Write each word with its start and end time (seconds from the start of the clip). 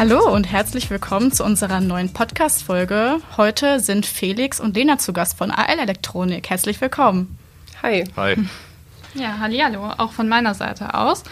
Hallo 0.00 0.32
und 0.32 0.50
herzlich 0.50 0.88
willkommen 0.88 1.30
zu 1.30 1.44
unserer 1.44 1.78
neuen 1.82 2.10
Podcast-Folge. 2.10 3.18
Heute 3.36 3.80
sind 3.80 4.06
Felix 4.06 4.58
und 4.58 4.74
Lena 4.74 4.96
zu 4.96 5.12
Gast 5.12 5.36
von 5.36 5.50
AL 5.50 5.78
Elektronik. 5.78 6.48
Herzlich 6.48 6.80
willkommen. 6.80 7.36
Hi. 7.82 8.04
Hi. 8.16 8.36
Ja, 9.12 9.36
hallo, 9.38 9.92
auch 9.98 10.12
von 10.12 10.26
meiner 10.26 10.54
Seite 10.54 10.94
aus. 10.94 11.22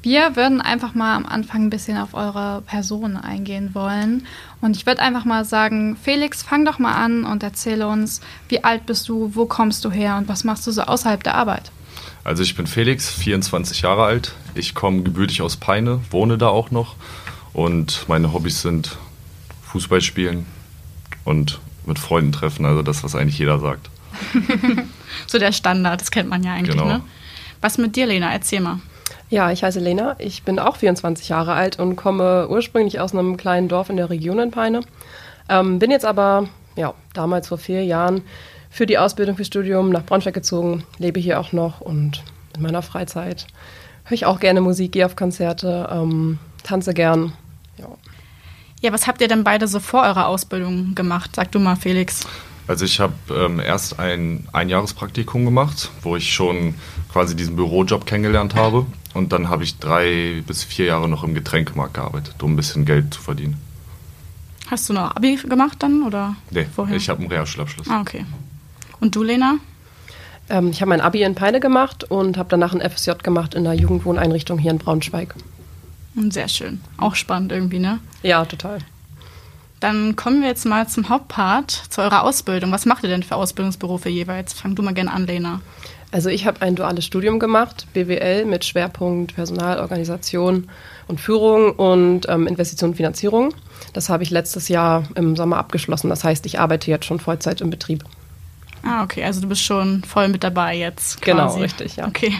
Wir 0.00 0.36
würden 0.36 0.62
einfach 0.62 0.94
mal 0.94 1.14
am 1.16 1.26
Anfang 1.26 1.64
ein 1.64 1.68
bisschen 1.68 1.98
auf 1.98 2.14
eure 2.14 2.62
Person 2.62 3.18
eingehen 3.18 3.74
wollen. 3.74 4.26
Und 4.62 4.74
ich 4.74 4.86
würde 4.86 5.02
einfach 5.02 5.26
mal 5.26 5.44
sagen, 5.44 5.94
Felix, 6.02 6.42
fang 6.42 6.64
doch 6.64 6.78
mal 6.78 6.94
an 6.94 7.26
und 7.26 7.42
erzähle 7.42 7.88
uns, 7.88 8.22
wie 8.48 8.64
alt 8.64 8.86
bist 8.86 9.06
du, 9.06 9.32
wo 9.34 9.44
kommst 9.44 9.84
du 9.84 9.90
her 9.90 10.16
und 10.16 10.28
was 10.28 10.44
machst 10.44 10.66
du 10.66 10.70
so 10.70 10.80
außerhalb 10.80 11.22
der 11.22 11.34
Arbeit? 11.34 11.70
Also 12.24 12.42
ich 12.42 12.56
bin 12.56 12.66
Felix, 12.66 13.10
24 13.10 13.82
Jahre 13.82 14.04
alt. 14.04 14.32
Ich 14.54 14.74
komme 14.74 15.02
gebürtig 15.02 15.42
aus 15.42 15.58
Peine, 15.58 16.00
wohne 16.10 16.38
da 16.38 16.48
auch 16.48 16.70
noch. 16.70 16.96
Und 17.54 18.06
meine 18.08 18.32
Hobbys 18.32 18.60
sind 18.62 18.98
Fußball 19.62 20.02
spielen 20.02 20.44
und 21.24 21.60
mit 21.86 21.98
Freunden 21.98 22.32
treffen. 22.32 22.66
Also 22.66 22.82
das, 22.82 23.02
was 23.02 23.14
eigentlich 23.14 23.38
jeder 23.38 23.58
sagt. 23.58 23.88
so 25.26 25.38
der 25.38 25.52
Standard, 25.52 26.00
das 26.00 26.10
kennt 26.10 26.28
man 26.28 26.42
ja 26.42 26.52
eigentlich. 26.52 26.76
Genau. 26.76 26.86
Ne? 26.86 27.00
Was 27.60 27.78
mit 27.78 27.96
dir, 27.96 28.06
Lena? 28.06 28.32
Erzähl 28.32 28.60
mal. 28.60 28.80
Ja, 29.30 29.50
ich 29.50 29.62
heiße 29.64 29.80
Lena. 29.80 30.16
Ich 30.18 30.42
bin 30.42 30.58
auch 30.58 30.76
24 30.76 31.28
Jahre 31.28 31.54
alt 31.54 31.78
und 31.78 31.96
komme 31.96 32.48
ursprünglich 32.48 33.00
aus 33.00 33.12
einem 33.12 33.36
kleinen 33.36 33.68
Dorf 33.68 33.88
in 33.88 33.96
der 33.96 34.10
Region 34.10 34.38
in 34.38 34.50
Peine. 34.50 34.80
Ähm, 35.48 35.78
bin 35.78 35.90
jetzt 35.90 36.04
aber, 36.04 36.48
ja, 36.76 36.94
damals 37.14 37.48
vor 37.48 37.58
vier 37.58 37.84
Jahren 37.84 38.22
für 38.70 38.86
die 38.86 38.98
Ausbildung 38.98 39.36
fürs 39.36 39.46
Studium 39.46 39.90
nach 39.90 40.04
Braunschweig 40.04 40.34
gezogen, 40.34 40.84
lebe 40.98 41.20
hier 41.20 41.38
auch 41.38 41.52
noch 41.52 41.80
und 41.80 42.22
in 42.56 42.62
meiner 42.62 42.82
Freizeit 42.82 43.46
höre 44.04 44.14
ich 44.14 44.26
auch 44.26 44.40
gerne 44.40 44.60
Musik, 44.60 44.92
gehe 44.92 45.06
auf 45.06 45.16
Konzerte, 45.16 45.88
ähm, 45.90 46.38
tanze 46.62 46.92
gern. 46.94 47.32
Ja. 48.84 48.92
was 48.92 49.06
habt 49.06 49.20
ihr 49.20 49.28
denn 49.28 49.44
beide 49.44 49.66
so 49.66 49.80
vor 49.80 50.02
eurer 50.02 50.26
Ausbildung 50.26 50.94
gemacht? 50.94 51.30
Sag 51.34 51.50
du 51.52 51.58
mal, 51.58 51.76
Felix. 51.76 52.26
Also 52.66 52.84
ich 52.84 53.00
habe 53.00 53.14
ähm, 53.30 53.60
erst 53.60 53.98
ein 53.98 54.48
Einjahrespraktikum 54.52 55.44
gemacht, 55.44 55.90
wo 56.02 56.16
ich 56.16 56.32
schon 56.32 56.74
quasi 57.12 57.36
diesen 57.36 57.56
Bürojob 57.56 58.06
kennengelernt 58.06 58.54
habe. 58.54 58.86
Und 59.12 59.32
dann 59.32 59.48
habe 59.48 59.64
ich 59.64 59.78
drei 59.78 60.42
bis 60.46 60.64
vier 60.64 60.86
Jahre 60.86 61.08
noch 61.08 61.24
im 61.24 61.34
Getränkemarkt 61.34 61.94
gearbeitet, 61.94 62.42
um 62.42 62.54
ein 62.54 62.56
bisschen 62.56 62.84
Geld 62.84 63.14
zu 63.14 63.20
verdienen. 63.20 63.56
Hast 64.70 64.88
du 64.88 64.94
noch 64.94 65.14
Abi 65.14 65.36
gemacht 65.36 65.82
dann 65.82 66.02
oder? 66.02 66.36
Nee, 66.50 66.66
vorher? 66.74 66.96
ich 66.96 67.08
habe 67.08 67.20
einen 67.20 67.30
Realschulabschluss. 67.30 67.88
Ah, 67.88 68.00
okay. 68.00 68.24
Und 69.00 69.14
du, 69.14 69.22
Lena? 69.22 69.56
Ähm, 70.48 70.70
ich 70.70 70.80
habe 70.80 70.88
mein 70.88 71.00
Abi 71.00 71.22
in 71.22 71.34
Peine 71.34 71.60
gemacht 71.60 72.04
und 72.04 72.38
habe 72.38 72.48
danach 72.48 72.74
ein 72.74 72.80
FSJ 72.80 73.12
gemacht 73.22 73.54
in 73.54 73.64
der 73.64 73.74
Jugendwohneinrichtung 73.74 74.58
hier 74.58 74.70
in 74.70 74.78
Braunschweig. 74.78 75.34
Sehr 76.30 76.48
schön. 76.48 76.80
Auch 76.96 77.14
spannend 77.14 77.52
irgendwie, 77.52 77.78
ne? 77.78 78.00
Ja, 78.22 78.44
total. 78.44 78.78
Dann 79.80 80.16
kommen 80.16 80.40
wir 80.40 80.48
jetzt 80.48 80.64
mal 80.64 80.88
zum 80.88 81.08
Hauptpart, 81.08 81.70
zu 81.70 82.00
eurer 82.00 82.22
Ausbildung. 82.22 82.72
Was 82.72 82.86
macht 82.86 83.02
ihr 83.02 83.10
denn 83.10 83.22
für 83.22 83.36
Ausbildungsberufe 83.36 84.08
jeweils? 84.08 84.54
Fang 84.54 84.74
du 84.74 84.82
mal 84.82 84.94
gerne 84.94 85.12
an, 85.12 85.26
Lena. 85.26 85.60
Also 86.10 86.30
ich 86.30 86.46
habe 86.46 86.62
ein 86.62 86.76
duales 86.76 87.04
Studium 87.04 87.40
gemacht, 87.40 87.88
BWL 87.92 88.44
mit 88.44 88.64
Schwerpunkt 88.64 89.34
Personal, 89.34 89.80
Organisation 89.80 90.68
und 91.08 91.20
Führung 91.20 91.72
und 91.72 92.28
ähm, 92.28 92.46
Investition 92.46 92.90
und 92.90 92.96
Finanzierung. 92.96 93.52
Das 93.92 94.08
habe 94.08 94.22
ich 94.22 94.30
letztes 94.30 94.68
Jahr 94.68 95.04
im 95.16 95.34
Sommer 95.34 95.58
abgeschlossen. 95.58 96.08
Das 96.08 96.22
heißt, 96.22 96.46
ich 96.46 96.60
arbeite 96.60 96.90
jetzt 96.90 97.04
schon 97.04 97.18
Vollzeit 97.18 97.60
im 97.60 97.70
Betrieb. 97.70 98.04
Ah, 98.84 99.02
okay, 99.02 99.24
also 99.24 99.40
du 99.40 99.48
bist 99.48 99.62
schon 99.62 100.02
voll 100.04 100.28
mit 100.28 100.44
dabei 100.44 100.76
jetzt. 100.76 101.22
Quasi. 101.22 101.30
Genau, 101.30 101.54
richtig, 101.54 101.96
ja. 101.96 102.06
Okay. 102.06 102.34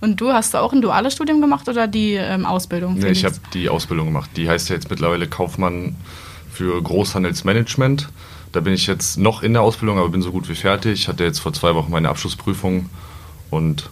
Und 0.00 0.20
du 0.20 0.32
hast 0.32 0.54
du 0.54 0.58
auch 0.58 0.72
ein 0.72 0.80
duales 0.80 1.12
Studium 1.12 1.40
gemacht 1.40 1.68
oder 1.68 1.86
die 1.86 2.14
ähm, 2.14 2.46
Ausbildung? 2.46 2.94
Nee, 2.94 3.10
ich 3.10 3.24
habe 3.24 3.36
die 3.52 3.68
Ausbildung 3.68 4.06
gemacht. 4.06 4.30
Die 4.36 4.48
heißt 4.48 4.68
ja 4.70 4.74
jetzt 4.74 4.90
mittlerweile 4.90 5.28
Kaufmann 5.28 5.96
für 6.50 6.82
Großhandelsmanagement. 6.82 8.08
Da 8.52 8.60
bin 8.60 8.72
ich 8.72 8.86
jetzt 8.86 9.18
noch 9.18 9.42
in 9.42 9.52
der 9.52 9.62
Ausbildung, 9.62 9.98
aber 9.98 10.08
bin 10.08 10.22
so 10.22 10.32
gut 10.32 10.48
wie 10.48 10.54
fertig. 10.54 10.92
Ich 10.92 11.08
hatte 11.08 11.24
jetzt 11.24 11.38
vor 11.38 11.52
zwei 11.52 11.74
Wochen 11.74 11.90
meine 11.90 12.08
Abschlussprüfung 12.08 12.88
und 13.50 13.90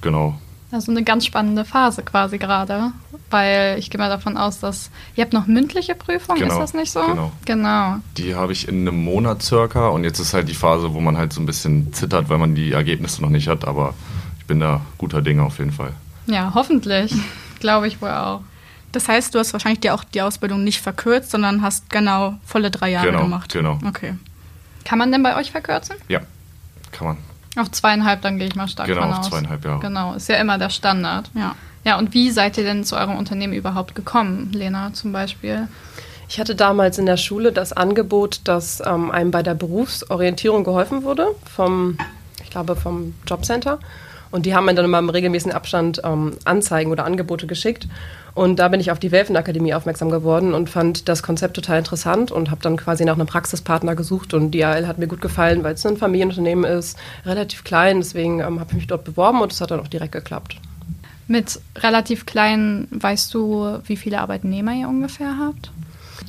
genau. 0.00 0.38
Also 0.70 0.92
eine 0.92 1.02
ganz 1.02 1.24
spannende 1.24 1.64
Phase 1.64 2.02
quasi 2.02 2.36
gerade, 2.36 2.92
weil 3.30 3.78
ich 3.78 3.88
gehe 3.88 3.98
mal 3.98 4.10
davon 4.10 4.36
aus, 4.36 4.60
dass 4.60 4.90
ihr 5.16 5.24
habt 5.24 5.32
noch 5.32 5.46
mündliche 5.46 5.94
Prüfungen, 5.94 6.40
genau, 6.40 6.54
ist 6.54 6.60
das 6.60 6.74
nicht 6.74 6.92
so? 6.92 7.00
Genau. 7.00 7.32
genau. 7.46 7.96
Die 8.18 8.34
habe 8.34 8.52
ich 8.52 8.68
in 8.68 8.86
einem 8.86 9.02
Monat 9.02 9.42
circa 9.42 9.88
und 9.88 10.04
jetzt 10.04 10.18
ist 10.18 10.34
halt 10.34 10.48
die 10.48 10.54
Phase, 10.54 10.92
wo 10.92 11.00
man 11.00 11.16
halt 11.16 11.32
so 11.32 11.40
ein 11.40 11.46
bisschen 11.46 11.94
zittert, 11.94 12.28
weil 12.28 12.36
man 12.36 12.54
die 12.54 12.72
Ergebnisse 12.72 13.22
noch 13.22 13.30
nicht 13.30 13.48
hat, 13.48 13.66
aber 13.66 13.94
ich 14.38 14.44
bin 14.44 14.60
da 14.60 14.82
guter 14.98 15.22
Dinge 15.22 15.42
auf 15.42 15.58
jeden 15.58 15.72
Fall. 15.72 15.92
Ja, 16.26 16.52
hoffentlich. 16.54 17.14
Glaube 17.60 17.88
ich 17.88 18.02
wohl 18.02 18.10
auch. 18.10 18.42
Das 18.92 19.08
heißt, 19.08 19.34
du 19.34 19.38
hast 19.38 19.52
wahrscheinlich 19.52 19.80
dir 19.80 19.94
auch 19.94 20.04
die 20.04 20.22
Ausbildung 20.22 20.64
nicht 20.64 20.80
verkürzt, 20.80 21.30
sondern 21.30 21.62
hast 21.62 21.90
genau 21.90 22.38
volle 22.44 22.70
drei 22.70 22.90
Jahre 22.90 23.06
genau, 23.06 23.22
gemacht. 23.22 23.52
Genau. 23.52 23.78
Okay. 23.86 24.14
Kann 24.84 24.98
man 24.98 25.12
denn 25.12 25.22
bei 25.22 25.36
euch 25.36 25.50
verkürzen? 25.50 25.96
Ja, 26.08 26.20
kann 26.92 27.08
man. 27.08 27.16
Auf 27.58 27.70
zweieinhalb, 27.70 28.22
dann 28.22 28.38
gehe 28.38 28.46
ich 28.46 28.54
mal 28.54 28.68
stark 28.68 28.86
genau, 28.86 29.02
von 29.02 29.10
aus. 29.10 29.16
Genau, 29.16 29.28
zweieinhalb 29.28 29.64
Jahre. 29.64 29.80
Genau, 29.80 30.14
ist 30.14 30.28
ja 30.28 30.36
immer 30.36 30.58
der 30.58 30.70
Standard. 30.70 31.30
Ja. 31.34 31.54
Ja, 31.84 31.98
und 31.98 32.12
wie 32.12 32.30
seid 32.30 32.58
ihr 32.58 32.64
denn 32.64 32.84
zu 32.84 32.96
eurem 32.96 33.16
Unternehmen 33.16 33.52
überhaupt 33.52 33.94
gekommen, 33.94 34.50
Lena 34.52 34.92
zum 34.92 35.12
Beispiel? 35.12 35.68
Ich 36.28 36.38
hatte 36.38 36.54
damals 36.54 36.98
in 36.98 37.06
der 37.06 37.16
Schule 37.16 37.52
das 37.52 37.72
Angebot, 37.72 38.42
dass 38.44 38.82
ähm, 38.84 39.10
einem 39.10 39.30
bei 39.30 39.42
der 39.42 39.54
Berufsorientierung 39.54 40.64
geholfen 40.64 41.02
wurde, 41.02 41.28
vom, 41.44 41.96
ich 42.42 42.50
glaube, 42.50 42.76
vom 42.76 43.14
Jobcenter. 43.26 43.78
Und 44.30 44.46
die 44.46 44.54
haben 44.54 44.66
mir 44.66 44.74
dann 44.74 44.84
immer 44.84 44.98
im 44.98 45.08
regelmäßigen 45.08 45.54
Abstand 45.54 46.02
ähm, 46.04 46.36
Anzeigen 46.44 46.90
oder 46.90 47.04
Angebote 47.04 47.46
geschickt. 47.46 47.88
Und 48.34 48.60
da 48.60 48.68
bin 48.68 48.78
ich 48.78 48.92
auf 48.92 49.00
die 49.00 49.10
Welfenakademie 49.10 49.74
aufmerksam 49.74 50.10
geworden 50.10 50.54
und 50.54 50.70
fand 50.70 51.08
das 51.08 51.22
Konzept 51.22 51.54
total 51.54 51.78
interessant 51.78 52.30
und 52.30 52.50
habe 52.50 52.62
dann 52.62 52.76
quasi 52.76 53.04
nach 53.04 53.14
einem 53.14 53.26
Praxispartner 53.26 53.96
gesucht. 53.96 54.32
Und 54.32 54.52
die 54.52 54.64
AL 54.64 54.86
hat 54.86 54.98
mir 54.98 55.08
gut 55.08 55.20
gefallen, 55.20 55.64
weil 55.64 55.74
es 55.74 55.84
ein 55.84 55.96
Familienunternehmen 55.96 56.64
ist, 56.64 56.96
relativ 57.26 57.64
klein. 57.64 57.98
Deswegen 57.98 58.40
ähm, 58.40 58.60
habe 58.60 58.70
ich 58.70 58.76
mich 58.76 58.86
dort 58.86 59.04
beworben 59.04 59.40
und 59.40 59.52
es 59.52 59.60
hat 59.60 59.70
dann 59.70 59.80
auch 59.80 59.88
direkt 59.88 60.12
geklappt. 60.12 60.56
Mit 61.26 61.60
relativ 61.78 62.26
klein, 62.26 62.86
weißt 62.90 63.34
du, 63.34 63.80
wie 63.84 63.96
viele 63.96 64.20
Arbeitnehmer 64.20 64.72
ihr 64.72 64.88
ungefähr 64.88 65.36
habt? 65.38 65.70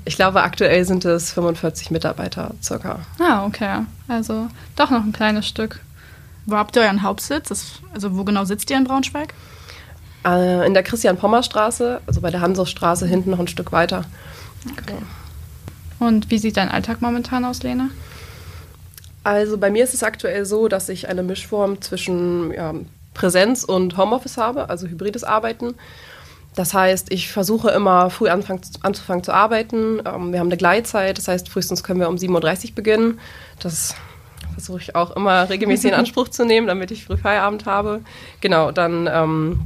Ich 0.05 0.15
glaube, 0.15 0.41
aktuell 0.43 0.85
sind 0.85 1.05
es 1.05 1.31
45 1.31 1.91
Mitarbeiter 1.91 2.55
circa. 2.61 2.99
Ah, 3.19 3.45
okay. 3.45 3.85
Also 4.07 4.47
doch 4.75 4.89
noch 4.89 5.03
ein 5.03 5.13
kleines 5.13 5.47
Stück. 5.47 5.79
Wo 6.49 6.55
habt 6.55 6.75
ihr 6.75 6.81
euren 6.83 7.03
Hauptsitz? 7.03 7.49
Das, 7.49 7.81
also 7.93 8.17
wo 8.17 8.23
genau 8.23 8.45
sitzt 8.45 8.69
ihr 8.69 8.77
in 8.77 8.83
Braunschweig? 8.83 9.33
Äh, 10.25 10.65
in 10.65 10.73
der 10.73 10.83
Christian-Pommer-Straße, 10.83 12.01
also 12.05 12.21
bei 12.21 12.31
der 12.31 12.41
Hansausstraße, 12.41 13.05
hinten 13.07 13.29
noch 13.29 13.39
ein 13.39 13.47
Stück 13.47 13.71
weiter. 13.71 14.05
Okay. 14.71 14.95
Und 15.99 16.31
wie 16.31 16.37
sieht 16.37 16.57
dein 16.57 16.69
Alltag 16.69 17.01
momentan 17.01 17.45
aus, 17.45 17.63
Lena? 17.63 17.89
Also 19.23 19.57
bei 19.57 19.69
mir 19.69 19.83
ist 19.83 19.93
es 19.93 20.03
aktuell 20.03 20.45
so, 20.45 20.67
dass 20.67 20.89
ich 20.89 21.07
eine 21.09 21.23
Mischform 21.23 21.81
zwischen 21.81 22.51
ja, 22.51 22.73
Präsenz 23.13 23.63
und 23.63 23.97
Homeoffice 23.97 24.37
habe, 24.37 24.69
also 24.69 24.87
hybrides 24.87 25.23
Arbeiten. 25.23 25.75
Das 26.55 26.73
heißt, 26.73 27.11
ich 27.11 27.31
versuche 27.31 27.69
immer 27.69 28.09
früh 28.09 28.27
anfang, 28.27 28.61
anzufangen 28.81 29.23
zu 29.23 29.33
arbeiten. 29.33 30.01
Ähm, 30.05 30.31
wir 30.31 30.39
haben 30.39 30.47
eine 30.47 30.57
Gleitzeit, 30.57 31.17
das 31.17 31.27
heißt, 31.27 31.49
frühestens 31.49 31.83
können 31.83 31.99
wir 31.99 32.09
um 32.09 32.15
7.30 32.15 32.69
Uhr 32.69 32.75
beginnen. 32.75 33.19
Das 33.59 33.95
versuche 34.53 34.79
ich 34.79 34.95
auch 34.95 35.15
immer 35.15 35.49
regelmäßig 35.49 35.91
in 35.91 35.97
Anspruch 35.99 36.29
zu 36.29 36.45
nehmen, 36.45 36.67
damit 36.67 36.91
ich 36.91 37.05
früh 37.05 37.17
Feierabend 37.17 37.65
habe. 37.65 38.01
Genau, 38.41 38.71
dann 38.71 39.09
ähm, 39.11 39.59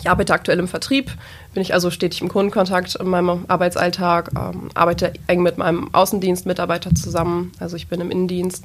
ich 0.00 0.10
arbeite 0.10 0.34
aktuell 0.34 0.58
im 0.58 0.68
Vertrieb, 0.68 1.10
bin 1.52 1.62
ich 1.62 1.72
also 1.72 1.90
stetig 1.90 2.20
im 2.20 2.28
Kundenkontakt 2.28 2.96
in 2.96 3.08
meinem 3.08 3.44
Arbeitsalltag, 3.48 4.32
ähm, 4.36 4.70
arbeite 4.74 5.12
eng 5.28 5.42
mit 5.42 5.56
meinem 5.56 5.94
Außendienstmitarbeiter 5.94 6.94
zusammen, 6.94 7.52
also 7.60 7.76
ich 7.76 7.86
bin 7.86 8.00
im 8.00 8.10
Innendienst 8.10 8.64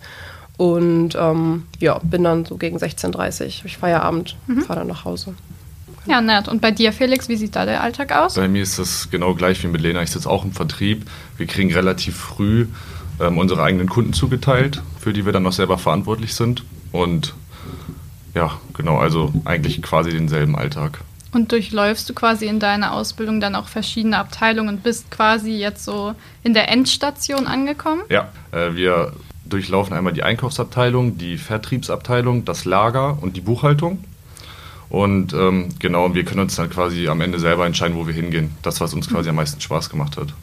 und 0.57 1.15
ähm, 1.15 1.65
ja, 1.79 1.99
bin 1.99 2.23
dann 2.23 2.45
so 2.45 2.57
gegen 2.57 2.77
16.30 2.77 3.41
Uhr, 3.41 3.65
ich 3.65 3.77
Feierabend, 3.77 4.35
mhm. 4.47 4.63
fahre 4.63 4.79
dann 4.79 4.87
nach 4.87 5.05
Hause. 5.05 5.35
Ja, 6.05 6.21
nett. 6.21 6.47
Und 6.47 6.61
bei 6.61 6.71
dir, 6.71 6.91
Felix, 6.91 7.29
wie 7.29 7.35
sieht 7.35 7.55
da 7.55 7.65
der 7.65 7.83
Alltag 7.83 8.11
aus? 8.11 8.33
Bei 8.33 8.47
mir 8.47 8.63
ist 8.63 8.79
das 8.79 9.09
genau 9.11 9.35
gleich 9.35 9.61
wie 9.63 9.67
mit 9.67 9.81
Lena. 9.81 10.01
Ich 10.01 10.11
sitze 10.11 10.29
auch 10.29 10.43
im 10.43 10.53
Vertrieb. 10.53 11.05
Wir 11.37 11.45
kriegen 11.45 11.71
relativ 11.71 12.15
früh 12.17 12.67
ähm, 13.19 13.37
unsere 13.37 13.63
eigenen 13.63 13.89
Kunden 13.89 14.13
zugeteilt, 14.13 14.81
für 14.99 15.13
die 15.13 15.25
wir 15.25 15.33
dann 15.33 15.43
noch 15.43 15.53
selber 15.53 15.77
verantwortlich 15.77 16.33
sind. 16.33 16.63
Und 16.91 17.33
ja, 18.33 18.51
genau, 18.73 18.97
also 18.97 19.33
eigentlich 19.45 19.81
quasi 19.81 20.11
denselben 20.11 20.55
Alltag. 20.55 20.99
Und 21.31 21.51
durchläufst 21.51 22.09
du 22.09 22.13
quasi 22.13 22.47
in 22.47 22.59
deiner 22.59 22.93
Ausbildung 22.93 23.39
dann 23.39 23.55
auch 23.55 23.67
verschiedene 23.67 24.17
Abteilungen 24.17 24.75
und 24.75 24.83
bist 24.83 25.11
quasi 25.11 25.51
jetzt 25.51 25.85
so 25.85 26.15
in 26.43 26.53
der 26.53 26.69
Endstation 26.69 27.45
angekommen? 27.45 28.01
Ja, 28.09 28.29
äh, 28.51 28.73
wir 28.73 29.13
durchlaufen 29.45 29.95
einmal 29.95 30.13
die 30.13 30.23
Einkaufsabteilung, 30.23 31.17
die 31.17 31.37
Vertriebsabteilung, 31.37 32.45
das 32.45 32.65
Lager 32.65 33.17
und 33.21 33.35
die 33.35 33.41
Buchhaltung. 33.41 34.03
Und 34.89 35.33
ähm, 35.33 35.69
genau, 35.77 36.15
wir 36.15 36.23
können 36.25 36.41
uns 36.41 36.55
dann 36.55 36.69
quasi 36.69 37.07
am 37.09 37.21
Ende 37.21 37.37
selber 37.37 37.65
entscheiden, 37.67 37.95
wo 37.95 38.07
wir 38.07 38.13
hingehen. 38.13 38.51
Das, 38.63 38.81
was 38.81 38.93
uns 38.95 39.07
quasi 39.07 39.29
am 39.29 39.35
meisten 39.35 39.61
Spaß 39.61 39.91
gemacht 39.91 40.17
hat. 40.17 40.33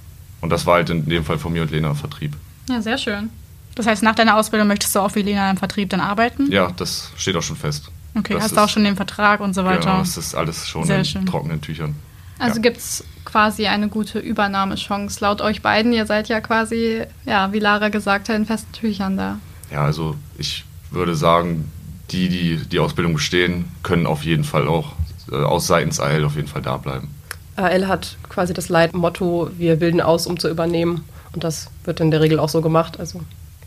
Und 0.41 0.51
das 0.51 0.67
war 0.67 0.75
halt 0.75 0.91
in 0.91 1.09
dem 1.09 1.25
Fall 1.25 1.39
von 1.39 1.53
mir 1.53 1.63
und 1.63 1.73
Lena 1.73 1.95
Vertrieb. 1.95 2.37
Ja, 2.69 2.81
sehr 2.83 2.99
schön. 2.99 3.31
Das 3.75 3.87
heißt, 3.87 4.03
nach 4.03 4.15
deiner 4.15 4.37
Ausbildung 4.37 4.69
möchtest 4.69 4.95
du 4.95 5.01
auch 5.01 5.15
wie 5.15 5.23
Lena 5.23 5.51
im 5.51 5.57
Vertrieb 5.57 5.91
dann 5.91 6.01
arbeiten? 6.01 6.51
Ja, 6.51 6.73
das 6.77 7.11
steht 7.17 7.37
auch 7.37 7.43
schon 7.43 7.57
fest. 7.57 7.91
Okay, 8.19 8.33
das 8.35 8.45
hast 8.45 8.57
du 8.57 8.61
auch 8.65 8.69
schon 8.69 8.85
den 8.85 8.97
Vertrag 8.97 9.41
und 9.41 9.55
so 9.55 9.65
weiter. 9.65 9.81
Genau, 9.81 9.99
das 9.99 10.17
ist 10.17 10.35
alles 10.35 10.67
schon 10.67 10.85
Sehr 10.85 10.99
in 11.01 11.05
schön. 11.05 11.27
trockenen 11.27 11.61
Tüchern. 11.61 11.95
Also 12.39 12.57
Ja. 12.57 12.63
gibt 12.63 12.79
es 12.79 13.05
quasi 13.27 13.67
eine 13.67 13.89
gute 13.89 14.19
Übernahmechance 14.19 15.19
laut 15.21 15.41
euch 15.43 15.61
beiden. 15.61 15.93
Ihr 15.93 16.07
seid 16.07 16.29
ja 16.29 16.41
quasi, 16.41 17.03
ja, 17.27 17.53
wie 17.53 17.59
Lara 17.59 17.91
gesagt 17.91 18.29
hat, 18.31 18.37
in 18.37 18.47
festen 18.47 18.73
Tüchern 18.73 19.17
da. 19.19 19.39
Ja, 19.71 19.85
also 19.85 20.17
ich 20.39 20.65
würde 20.91 21.15
sagen, 21.15 21.71
die, 22.11 22.29
die 22.31 22.57
die 22.57 22.79
Ausbildung 22.79 23.15
bestehen, 23.15 23.67
können 23.83 24.07
auf 24.07 24.23
jeden 24.25 24.45
Fall 24.45 24.67
auch 24.69 24.93
äh, 25.31 25.35
aus 25.37 25.67
seitens 25.67 26.01
AL 26.01 26.25
auf 26.25 26.37
jeden 26.37 26.49
Fall 26.49 26.63
da 26.63 26.77
bleiben. 26.79 27.09
AL 27.57 27.89
hat 27.89 28.17
quasi 28.29 28.55
das 28.55 28.69
Leitmotto, 28.69 29.51
wir 29.59 29.77
bilden 29.77 30.01
aus, 30.01 30.27
um 30.27 30.39
zu 30.39 30.49
übernehmen. 30.49 31.05
Und 31.37 31.45
das 31.45 31.71
wird 31.85 32.01
in 32.01 32.11
der 32.11 32.23
Regel 32.23 32.39
auch 32.41 32.49
so 32.49 32.63
gemacht. 32.63 32.99
Also 32.99 33.21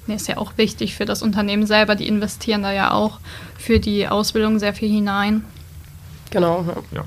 Nee, 0.07 0.15
ist 0.15 0.27
ja 0.27 0.37
auch 0.37 0.53
wichtig 0.57 0.95
für 0.95 1.05
das 1.05 1.21
Unternehmen 1.21 1.67
selber. 1.67 1.93
Die 1.93 2.07
investieren 2.07 2.63
da 2.63 2.73
ja 2.73 2.91
auch 2.91 3.19
für 3.59 3.79
die 3.79 4.07
Ausbildung 4.07 4.57
sehr 4.57 4.73
viel 4.73 4.89
hinein. 4.89 5.45
genau. 6.31 6.65
Ja. 6.91 6.97
Ja. 6.97 7.05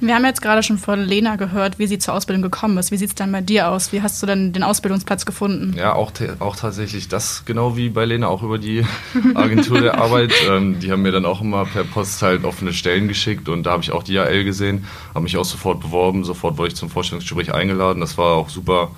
Wir 0.00 0.14
haben 0.14 0.24
jetzt 0.24 0.40
gerade 0.40 0.62
schon 0.62 0.78
von 0.78 1.00
Lena 1.00 1.34
gehört, 1.34 1.80
wie 1.80 1.88
sie 1.88 1.98
zur 1.98 2.14
Ausbildung 2.14 2.42
gekommen 2.42 2.78
ist. 2.78 2.92
Wie 2.92 2.96
sieht 2.96 3.08
es 3.08 3.14
dann 3.16 3.32
bei 3.32 3.40
dir 3.40 3.68
aus? 3.68 3.92
Wie 3.92 4.00
hast 4.00 4.22
du 4.22 4.26
denn 4.28 4.52
den 4.52 4.62
Ausbildungsplatz 4.62 5.26
gefunden? 5.26 5.74
Ja, 5.76 5.94
auch, 5.94 6.12
auch 6.38 6.54
tatsächlich 6.54 7.08
das, 7.08 7.44
genau 7.44 7.76
wie 7.76 7.88
bei 7.88 8.04
Lena, 8.04 8.28
auch 8.28 8.44
über 8.44 8.58
die 8.58 8.86
Agentur 9.34 9.80
der 9.80 9.98
Arbeit. 9.98 10.32
Ähm, 10.48 10.78
die 10.78 10.92
haben 10.92 11.02
mir 11.02 11.10
dann 11.10 11.24
auch 11.24 11.40
immer 11.40 11.64
per 11.64 11.82
Post 11.82 12.22
halt 12.22 12.44
offene 12.44 12.72
Stellen 12.72 13.08
geschickt 13.08 13.48
und 13.48 13.64
da 13.64 13.72
habe 13.72 13.82
ich 13.82 13.90
auch 13.90 14.04
die 14.04 14.16
AL 14.16 14.44
gesehen, 14.44 14.84
habe 15.14 15.24
mich 15.24 15.36
auch 15.36 15.44
sofort 15.44 15.80
beworben, 15.80 16.22
sofort 16.22 16.56
wurde 16.58 16.68
ich 16.68 16.76
zum 16.76 16.90
Vorstellungsgespräch 16.90 17.52
eingeladen. 17.52 17.98
Das 17.98 18.16
war 18.16 18.36
auch 18.36 18.50
super 18.50 18.92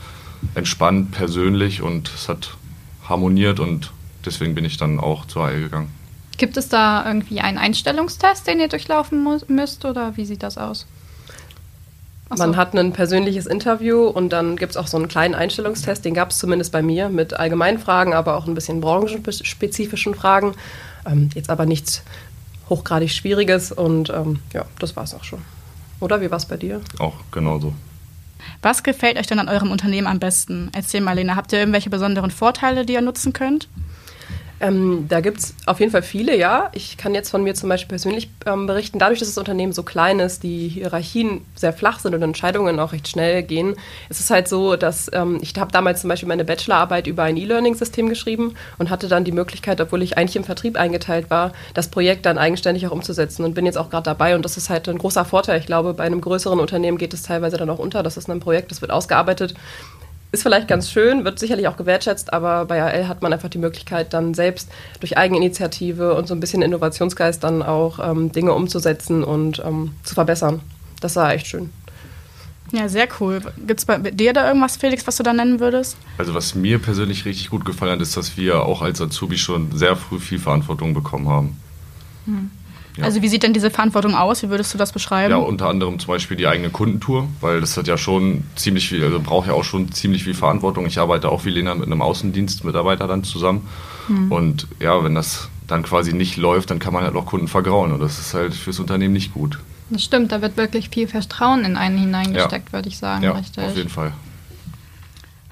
entspannt, 0.54 1.12
persönlich 1.12 1.82
und 1.82 2.10
es 2.14 2.28
hat 2.28 2.56
harmoniert 3.08 3.60
und 3.60 3.92
deswegen 4.25 4.54
bin 4.54 4.64
ich 4.64 4.76
dann 4.76 5.00
auch 5.00 5.26
zur 5.26 5.44
AL 5.44 5.60
gegangen. 5.60 5.90
Gibt 6.37 6.56
es 6.56 6.69
da 6.69 7.04
irgendwie 7.06 7.40
einen 7.40 7.58
Einstellungstest, 7.58 8.46
den 8.46 8.60
ihr 8.60 8.69
durchlaufen 8.69 9.40
müsst 9.48 9.84
oder 9.84 10.16
wie 10.16 10.25
sieht 10.25 10.42
das 10.42 10.56
aus? 10.56 10.87
So. 12.31 12.37
Man 12.37 12.56
hat 12.56 12.75
ein 12.76 12.92
persönliches 12.92 13.46
Interview 13.46 14.06
und 14.06 14.31
dann 14.32 14.56
gibt 14.56 14.70
es 14.70 14.76
auch 14.76 14.87
so 14.87 14.96
einen 14.96 15.08
kleinen 15.08 15.34
Einstellungstest, 15.34 16.04
den 16.04 16.14
gab 16.14 16.31
es 16.31 16.38
zumindest 16.38 16.70
bei 16.70 16.81
mir 16.81 17.08
mit 17.08 17.34
Allgemeinfragen, 17.34 18.12
aber 18.14 18.37
auch 18.37 18.46
ein 18.46 18.54
bisschen 18.54 18.81
branchenspezifischen 18.81 20.14
Fragen. 20.14 20.54
Ähm, 21.04 21.31
jetzt 21.34 21.50
aber 21.50 21.66
nichts 21.66 22.02
hochgradig 22.69 23.12
Schwieriges 23.12 23.72
und 23.72 24.10
ähm, 24.10 24.38
ja, 24.52 24.64
das 24.78 24.94
war 24.94 25.02
es 25.02 25.12
auch 25.12 25.25
schon. 25.25 25.40
Oder 25.98 26.20
wie 26.20 26.31
war 26.31 26.38
es 26.38 26.46
bei 26.46 26.56
dir? 26.56 26.81
Auch 26.98 27.16
genauso. 27.32 27.75
Was 28.62 28.82
gefällt 28.82 29.19
euch 29.19 29.26
denn 29.26 29.38
an 29.38 29.49
eurem 29.49 29.70
Unternehmen 29.70 30.06
am 30.06 30.19
besten? 30.19 30.70
Erzähl 30.73 31.00
mal, 31.00 31.14
Lena, 31.14 31.37
habt 31.37 31.52
ihr 31.52 31.58
irgendwelche 31.58 31.91
besonderen 31.91 32.31
Vorteile, 32.31 32.85
die 32.85 32.94
ihr 32.94 33.00
nutzen 33.00 33.32
könnt? 33.32 33.69
Ähm, 34.61 35.07
da 35.09 35.21
gibt 35.21 35.39
es 35.39 35.55
auf 35.65 35.81
jeden 35.81 35.91
Fall 35.91 36.03
viele, 36.03 36.37
ja. 36.37 36.69
Ich 36.75 36.99
kann 36.99 37.15
jetzt 37.15 37.31
von 37.31 37.43
mir 37.43 37.55
zum 37.55 37.71
Beispiel 37.71 37.89
persönlich 37.89 38.29
ähm, 38.45 38.67
berichten, 38.67 38.99
dadurch, 38.99 39.19
dass 39.19 39.29
das 39.29 39.39
Unternehmen 39.39 39.73
so 39.73 39.83
klein 39.83 40.21
ist, 40.21 40.43
die 40.43 40.69
Hierarchien 40.69 41.41
sehr 41.55 41.73
flach 41.73 41.99
sind 41.99 42.15
und 42.15 42.21
Entscheidungen 42.23 42.79
auch 42.79 42.93
recht 42.93 43.09
schnell 43.09 43.43
gehen, 43.43 43.75
ist 44.11 44.21
es 44.21 44.29
halt 44.29 44.49
so, 44.49 44.77
dass 44.77 45.11
ähm, 45.15 45.39
ich 45.41 45.59
habe 45.59 45.73
damals 45.73 46.03
zum 46.03 46.09
Beispiel 46.09 46.29
meine 46.29 46.45
Bachelorarbeit 46.45 47.07
über 47.07 47.23
ein 47.23 47.39
E-Learning-System 47.39 48.11
geschrieben 48.11 48.55
und 48.79 48.91
hatte 48.91 49.09
dann 49.09 49.25
die 49.25 49.33
Möglichkeit, 49.33 49.81
obwohl 49.81 50.03
ich 50.03 50.19
eigentlich 50.19 50.37
im 50.37 50.45
Vertrieb 50.45 50.79
eingeteilt 50.79 51.31
war, 51.31 51.53
das 51.73 51.89
Projekt 51.89 52.27
dann 52.27 52.37
eigenständig 52.37 52.87
auch 52.87 52.93
umzusetzen 52.93 53.45
und 53.45 53.55
bin 53.55 53.65
jetzt 53.65 53.79
auch 53.79 53.89
gerade 53.89 54.05
dabei 54.05 54.37
und 54.37 54.45
das 54.45 54.59
ist 54.59 54.69
halt 54.69 54.87
ein 54.91 54.99
großer 54.99 55.25
Vorteil. 55.25 55.59
Ich 55.59 55.67
glaube, 55.67 55.95
bei 55.95 56.05
einem 56.05 56.21
größeren 56.21 56.61
Unternehmen 56.61 56.99
geht 56.99 57.15
es 57.15 57.23
teilweise 57.23 57.57
dann 57.57 57.71
auch 57.71 57.79
unter. 57.79 58.03
Das 58.03 58.19
ist 58.19 58.29
ein 58.29 58.41
Projekt, 58.41 58.71
das 58.71 58.83
wird 58.83 58.91
ausgearbeitet 58.91 59.55
ist 60.32 60.43
vielleicht 60.43 60.69
ganz 60.69 60.91
schön, 60.91 61.25
wird 61.25 61.38
sicherlich 61.38 61.67
auch 61.69 61.77
gewertschätzt, 61.77 62.32
aber 62.32 62.65
bei 62.65 62.82
AL 62.82 63.09
hat 63.09 63.23
man 63.23 63.32
einfach 63.32 63.49
die 63.49 63.59
Möglichkeit, 63.59 64.12
dann 64.12 64.35
selbst 64.35 64.71
durch 65.00 65.17
Eigeninitiative 65.17 66.15
und 66.15 66.29
so 66.29 66.35
ein 66.35 66.41
bisschen 66.41 66.62
Innovationsgeist 66.62 67.43
dann 67.43 67.62
auch 67.62 67.99
ähm, 67.99 68.31
Dinge 68.31 68.53
umzusetzen 68.53 69.25
und 69.25 69.61
ähm, 69.65 69.93
zu 70.05 70.15
verbessern. 70.15 70.61
Das 71.00 71.17
war 71.17 71.32
echt 71.32 71.47
schön. 71.49 71.71
Ja, 72.73 72.88
sehr 72.88 73.09
cool. 73.19 73.41
Gibt 73.67 73.81
es 73.81 73.87
bei 73.87 73.99
dir 73.99 74.32
da 74.32 74.47
irgendwas, 74.47 74.77
Felix, 74.77 75.05
was 75.06 75.17
du 75.17 75.25
da 75.25 75.32
nennen 75.32 75.59
würdest? 75.59 75.97
Also 76.19 76.35
was 76.35 76.55
mir 76.55 76.79
persönlich 76.79 77.25
richtig 77.25 77.50
gut 77.50 77.65
gefallen 77.65 77.93
hat, 77.93 78.00
ist, 78.00 78.17
dass 78.17 78.37
wir 78.37 78.62
auch 78.62 78.83
als 78.83 79.00
Azubi 79.00 79.38
schon 79.38 79.76
sehr 79.76 79.97
früh 79.97 80.21
viel 80.21 80.38
Verantwortung 80.38 80.94
bekommen 80.94 81.29
haben. 81.29 81.56
Ja. 83.00 83.06
Also 83.06 83.23
wie 83.23 83.29
sieht 83.29 83.43
denn 83.43 83.52
diese 83.52 83.70
Verantwortung 83.70 84.14
aus? 84.14 84.43
Wie 84.43 84.50
würdest 84.50 84.73
du 84.73 84.79
das 84.79 84.93
beschreiben? 84.93 85.31
Ja, 85.31 85.38
unter 85.38 85.69
anderem 85.69 85.99
zum 85.99 86.08
Beispiel 86.08 86.37
die 86.37 86.47
eigene 86.47 86.70
Kundentour, 86.70 87.29
weil 87.41 87.61
das 87.61 87.76
hat 87.76 87.88
ja 87.88 87.99
schon 87.99 88.44
ziemlich 88.56 88.88
viel, 88.88 89.02
also 89.02 89.20
braucht 89.20 89.49
ja 89.49 89.55
auch 89.55 89.64
schon 89.64 89.91
ziemlich 89.93 90.25
viel 90.25 90.35
Verantwortung. 90.35 90.87
Ich 90.87 90.99
arbeite 90.99 91.29
auch 91.29 91.44
wie 91.44 91.50
Lena 91.50 91.75
mit 91.75 91.87
einem 91.87 92.02
Außendienstmitarbeiter 92.02 93.06
dann 93.06 93.25
zusammen. 93.25 93.69
Und 94.29 94.67
ja, 94.81 95.05
wenn 95.05 95.14
das 95.14 95.49
dann 95.69 95.85
quasi 95.85 96.12
nicht 96.12 96.37
läuft, 96.37 96.70
dann 96.70 96.81
kann 96.81 96.93
man 96.93 97.05
halt 97.05 97.14
auch 97.14 97.26
Kunden 97.26 97.47
vergrauen 97.47 97.93
und 97.93 98.00
das 98.00 98.19
ist 98.19 98.35
halt 98.35 98.55
fürs 98.55 98.81
Unternehmen 98.81 99.14
nicht 99.14 99.32
gut. 99.32 99.58
Das 99.91 100.02
stimmt, 100.02 100.32
da 100.32 100.43
wird 100.43 100.56
wirklich 100.56 100.88
viel 100.88 101.06
Vertrauen 101.06 101.64
in 101.64 101.76
einen 101.76 101.99
hineingesteckt, 101.99 102.73
würde 102.73 102.88
ich 102.88 102.99
sagen. 102.99 103.23
Ja, 103.23 103.32
richtig. 103.32 103.64
auf 103.64 103.76
jeden 103.76 103.88
Fall. 103.88 104.12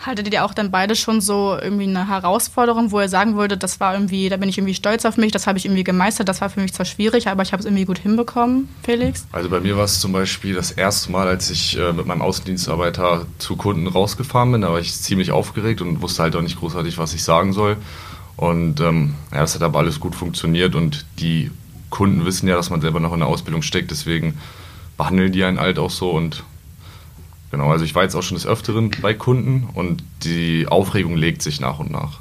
Haltet 0.05 0.33
ihr 0.33 0.45
auch 0.45 0.55
dann 0.55 0.71
beide 0.71 0.95
schon 0.95 1.21
so 1.21 1.59
irgendwie 1.61 1.85
eine 1.85 2.09
Herausforderung, 2.09 2.93
wo 2.93 3.00
ihr 3.00 3.09
sagen 3.09 3.37
würdet, 3.37 3.62
das 3.62 3.81
war 3.81 3.95
irgendwie, 3.95 4.29
da 4.29 4.37
bin 4.37 4.49
ich 4.49 4.56
irgendwie 4.56 4.75
stolz 4.75 5.05
auf 5.05 5.17
mich, 5.17 5.33
das 5.33 5.47
habe 5.47 5.59
ich 5.59 5.65
irgendwie 5.65 5.85
gemeistert, 5.85 6.29
das 6.29 6.41
war 6.41 6.50
für 6.50 6.61
mich 6.61 6.73
zwar 6.73 6.87
schwierig, 6.87 7.29
aber 7.29 7.43
ich 7.43 7.53
habe 7.53 7.61
es 7.61 7.67
irgendwie 7.67 7.85
gut 7.85 7.99
hinbekommen, 7.99 8.69
Felix? 8.83 9.27
Also 9.33 9.49
bei 9.49 9.61
mir 9.61 9.77
war 9.77 9.85
es 9.85 9.99
zum 9.99 10.12
Beispiel 10.12 10.55
das 10.55 10.71
erste 10.71 11.11
Mal, 11.11 11.27
als 11.27 11.50
ich 11.50 11.77
äh, 11.77 11.93
mit 11.93 12.06
meinem 12.06 12.23
Außendienstarbeiter 12.23 13.27
zu 13.39 13.56
Kunden 13.56 13.89
rausgefahren 13.89 14.53
bin. 14.53 14.61
Da 14.61 14.71
war 14.71 14.79
ich 14.79 14.95
ziemlich 14.95 15.33
aufgeregt 15.33 15.81
und 15.81 16.00
wusste 16.00 16.23
halt 16.23 16.37
auch 16.37 16.43
nicht 16.43 16.59
großartig, 16.59 16.99
was 16.99 17.15
ich 17.15 17.25
sagen 17.25 17.53
soll. 17.53 17.77
Und 18.37 18.81
ähm, 18.81 19.15
ja, 19.33 19.41
das 19.41 19.56
hat 19.56 19.62
aber 19.62 19.81
alles 19.81 19.99
gut 19.99 20.15
funktioniert 20.15 20.77
und 20.77 21.06
die 21.19 21.50
Kunden 21.91 22.25
wissen 22.25 22.49
ja, 22.49 22.55
dass 22.55 22.71
man 22.71 22.81
selber 22.81 23.00
noch 23.00 23.12
in 23.12 23.19
der 23.19 23.29
Ausbildung 23.29 23.62
steckt, 23.62 23.91
deswegen 23.91 24.39
behandeln 24.97 25.33
die 25.33 25.43
einen 25.45 25.59
halt 25.59 25.79
auch 25.79 25.91
so 25.91 26.11
und 26.11 26.45
genau, 27.50 27.71
also 27.71 27.85
ich 27.85 27.95
war 27.95 28.03
jetzt 28.03 28.15
auch 28.15 28.23
schon 28.23 28.37
des 28.37 28.47
Öfteren 28.47 28.91
bei 29.03 29.15
Kunden 29.15 29.69
und 29.75 30.03
die 30.25 30.67
Aufregung 30.69 31.17
legt 31.17 31.43
sich 31.43 31.61
nach 31.61 31.79
und 31.79 31.91
nach. 31.91 32.21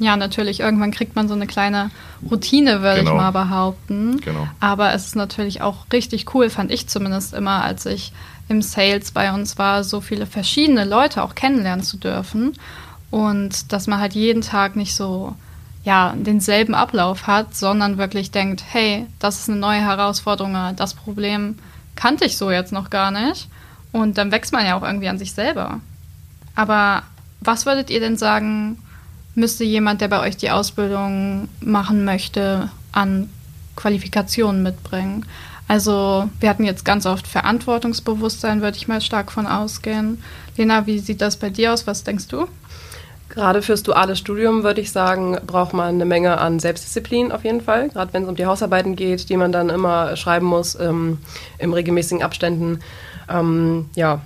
Ja, 0.00 0.16
natürlich. 0.16 0.60
Irgendwann 0.60 0.92
kriegt 0.92 1.16
man 1.16 1.26
so 1.26 1.34
eine 1.34 1.48
kleine 1.48 1.90
Routine, 2.30 2.82
würde 2.82 3.00
Genau. 3.00 3.12
ich 3.12 3.16
mal 3.16 3.30
behaupten. 3.32 4.20
Genau. 4.20 4.46
Aber 4.60 4.92
es 4.92 5.06
ist 5.06 5.16
natürlich 5.16 5.60
auch 5.60 5.86
richtig 5.92 6.32
cool, 6.34 6.50
fand 6.50 6.70
ich 6.70 6.86
zumindest 6.88 7.34
immer, 7.34 7.64
als 7.64 7.84
ich 7.84 8.12
im 8.48 8.62
Sales 8.62 9.10
bei 9.10 9.32
uns 9.32 9.58
war, 9.58 9.82
so 9.82 10.00
viele 10.00 10.26
verschiedene 10.26 10.84
Leute 10.84 11.22
auch 11.22 11.34
kennenlernen 11.34 11.84
zu 11.84 11.96
dürfen. 11.96 12.54
Und 13.10 13.72
dass 13.72 13.86
man 13.88 13.98
halt 14.00 14.14
jeden 14.14 14.42
Tag 14.42 14.76
nicht 14.76 14.94
so 14.94 15.34
ja, 15.84 16.14
denselben 16.16 16.74
Ablauf 16.74 17.26
hat, 17.26 17.56
sondern 17.56 17.98
wirklich 17.98 18.30
denkt, 18.30 18.62
hey, 18.68 19.06
das 19.18 19.40
ist 19.40 19.48
eine 19.50 19.58
neue 19.58 19.80
Herausforderung, 19.80 20.54
das 20.76 20.94
Problem 20.94 21.58
kannte 21.96 22.24
ich 22.26 22.36
so 22.36 22.50
jetzt 22.50 22.72
noch 22.72 22.90
gar 22.90 23.10
nicht. 23.10 23.48
Und 23.92 24.18
dann 24.18 24.32
wächst 24.32 24.52
man 24.52 24.66
ja 24.66 24.76
auch 24.76 24.82
irgendwie 24.82 25.08
an 25.08 25.18
sich 25.18 25.32
selber. 25.32 25.80
Aber 26.54 27.02
was 27.40 27.66
würdet 27.66 27.90
ihr 27.90 28.00
denn 28.00 28.16
sagen, 28.16 28.78
müsste 29.34 29.64
jemand, 29.64 30.00
der 30.00 30.08
bei 30.08 30.20
euch 30.20 30.36
die 30.36 30.50
Ausbildung 30.50 31.48
machen 31.60 32.04
möchte, 32.04 32.70
an 32.92 33.30
Qualifikationen 33.76 34.62
mitbringen? 34.62 35.24
Also 35.68 36.30
wir 36.40 36.48
hatten 36.48 36.64
jetzt 36.64 36.84
ganz 36.84 37.04
oft 37.04 37.26
Verantwortungsbewusstsein, 37.26 38.62
würde 38.62 38.78
ich 38.78 38.88
mal 38.88 39.02
stark 39.02 39.30
von 39.30 39.46
ausgehen. 39.46 40.22
Lena, 40.56 40.86
wie 40.86 40.98
sieht 40.98 41.20
das 41.20 41.36
bei 41.36 41.50
dir 41.50 41.74
aus? 41.74 41.86
Was 41.86 42.04
denkst 42.04 42.28
du? 42.28 42.48
Gerade 43.28 43.60
fürs 43.60 43.82
duale 43.82 44.16
Studium 44.16 44.62
würde 44.62 44.80
ich 44.80 44.90
sagen, 44.90 45.38
braucht 45.46 45.74
man 45.74 45.90
eine 45.90 46.06
Menge 46.06 46.38
an 46.38 46.58
Selbstdisziplin 46.58 47.30
auf 47.30 47.44
jeden 47.44 47.60
Fall. 47.60 47.90
Gerade 47.90 48.12
wenn 48.14 48.22
es 48.22 48.28
um 48.28 48.36
die 48.36 48.46
Hausarbeiten 48.46 48.96
geht, 48.96 49.28
die 49.28 49.36
man 49.36 49.52
dann 49.52 49.68
immer 49.68 50.16
schreiben 50.16 50.46
muss 50.46 50.74
ähm, 50.80 51.18
regelmäßigen 51.60 52.22
Abständen. 52.22 52.80
Ähm, 53.28 53.90
ja, 53.94 54.20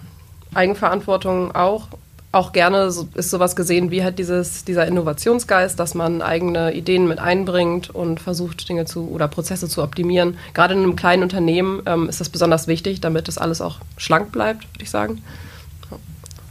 Eigenverantwortung 0.54 1.54
auch. 1.54 1.88
Auch 2.34 2.52
gerne 2.52 2.90
so, 2.90 3.08
ist 3.14 3.28
sowas 3.28 3.56
gesehen 3.56 3.90
wie 3.90 4.02
halt 4.02 4.18
dieses, 4.18 4.64
dieser 4.64 4.86
Innovationsgeist, 4.86 5.78
dass 5.78 5.94
man 5.94 6.22
eigene 6.22 6.72
Ideen 6.72 7.06
mit 7.06 7.18
einbringt 7.18 7.90
und 7.90 8.20
versucht, 8.20 8.66
Dinge 8.70 8.86
zu 8.86 9.10
oder 9.10 9.28
Prozesse 9.28 9.68
zu 9.68 9.82
optimieren. 9.82 10.38
Gerade 10.54 10.72
in 10.72 10.82
einem 10.82 10.96
kleinen 10.96 11.22
Unternehmen 11.22 11.82
ähm, 11.84 12.08
ist 12.08 12.22
das 12.22 12.30
besonders 12.30 12.68
wichtig, 12.68 13.02
damit 13.02 13.28
das 13.28 13.36
alles 13.36 13.60
auch 13.60 13.80
schlank 13.98 14.32
bleibt, 14.32 14.64
würde 14.72 14.82
ich 14.82 14.90
sagen. 14.90 15.22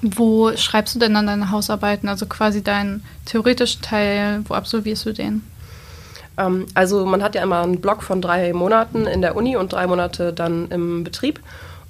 Wo 0.03 0.55
schreibst 0.55 0.95
du 0.95 0.99
denn 0.99 1.15
dann 1.15 1.27
deine 1.27 1.49
Hausarbeiten? 1.49 2.09
Also 2.09 2.27
quasi 2.27 2.63
deinen 2.63 3.03
theoretischen 3.25 3.81
Teil, 3.81 4.41
wo 4.47 4.53
absolvierst 4.53 5.05
du 5.07 5.13
den? 5.13 5.41
Ähm, 6.37 6.65
also 6.73 7.05
man 7.05 7.23
hat 7.23 7.35
ja 7.35 7.43
immer 7.43 7.61
einen 7.61 7.81
Block 7.81 8.03
von 8.03 8.21
drei 8.21 8.53
Monaten 8.53 9.05
in 9.05 9.21
der 9.21 9.35
Uni 9.35 9.55
und 9.57 9.73
drei 9.73 9.87
Monate 9.87 10.33
dann 10.33 10.69
im 10.69 11.03
Betrieb. 11.03 11.39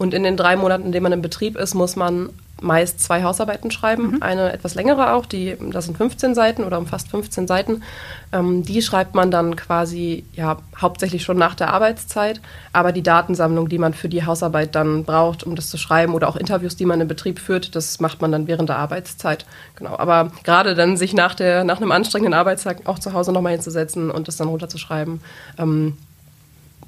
Und 0.02 0.16
in 0.16 0.24
den 0.24 0.36
drei 0.36 0.56
Monaten, 0.56 0.86
in 0.86 0.92
denen 0.92 1.04
man 1.04 1.12
im 1.12 1.22
Betrieb 1.22 1.56
ist, 1.56 1.76
muss 1.76 1.96
man 1.96 2.30
meist 2.60 3.02
zwei 3.02 3.22
Hausarbeiten 3.22 3.70
schreiben. 3.70 4.20
Eine 4.20 4.52
etwas 4.52 4.74
längere 4.74 5.14
auch, 5.14 5.28
die, 5.28 5.56
das 5.72 5.86
sind 5.86 5.96
15 5.96 6.34
Seiten 6.34 6.64
oder 6.64 6.80
umfasst 6.80 7.10
15 7.10 7.46
Seiten. 7.46 7.84
Ähm, 8.32 8.64
die 8.64 8.82
schreibt 8.82 9.14
man 9.14 9.30
dann 9.30 9.56
quasi 9.56 10.26
ja 10.34 10.58
hauptsächlich 10.76 11.22
schon 11.22 11.38
nach 11.38 11.54
der 11.54 11.72
Arbeitszeit. 11.72 12.42
Aber 12.74 12.92
die 12.94 13.04
Datensammlung, 13.04 13.70
die 13.70 13.78
man 13.78 13.94
für 13.94 14.10
die 14.10 14.26
Hausarbeit 14.26 14.74
dann 14.74 15.04
braucht, 15.04 15.44
um 15.44 15.56
das 15.56 15.70
zu 15.70 15.78
schreiben 15.78 16.16
oder 16.16 16.30
auch 16.30 16.36
Interviews, 16.36 16.76
die 16.76 16.88
man 16.88 17.00
im 17.00 17.08
Betrieb 17.08 17.38
führt, 17.38 17.76
das 17.76 18.00
macht 18.00 18.24
man 18.24 18.32
dann 18.32 18.48
während 18.48 18.70
der 18.70 18.78
Arbeitszeit. 18.78 19.46
Genau. 19.76 20.00
Aber 20.00 20.32
gerade 20.44 20.74
dann 20.74 20.98
sich 20.98 21.14
nach, 21.14 21.36
der, 21.36 21.64
nach 21.64 21.78
einem 21.78 21.92
anstrengenden 21.92 22.34
Arbeitstag 22.34 22.88
auch 22.88 22.98
zu 22.98 23.14
Hause 23.14 23.32
nochmal 23.32 23.52
hinzusetzen 23.52 24.10
und 24.10 24.28
das 24.28 24.38
dann 24.38 24.48
runterzuschreiben, 24.48 25.22
ähm, 25.60 25.96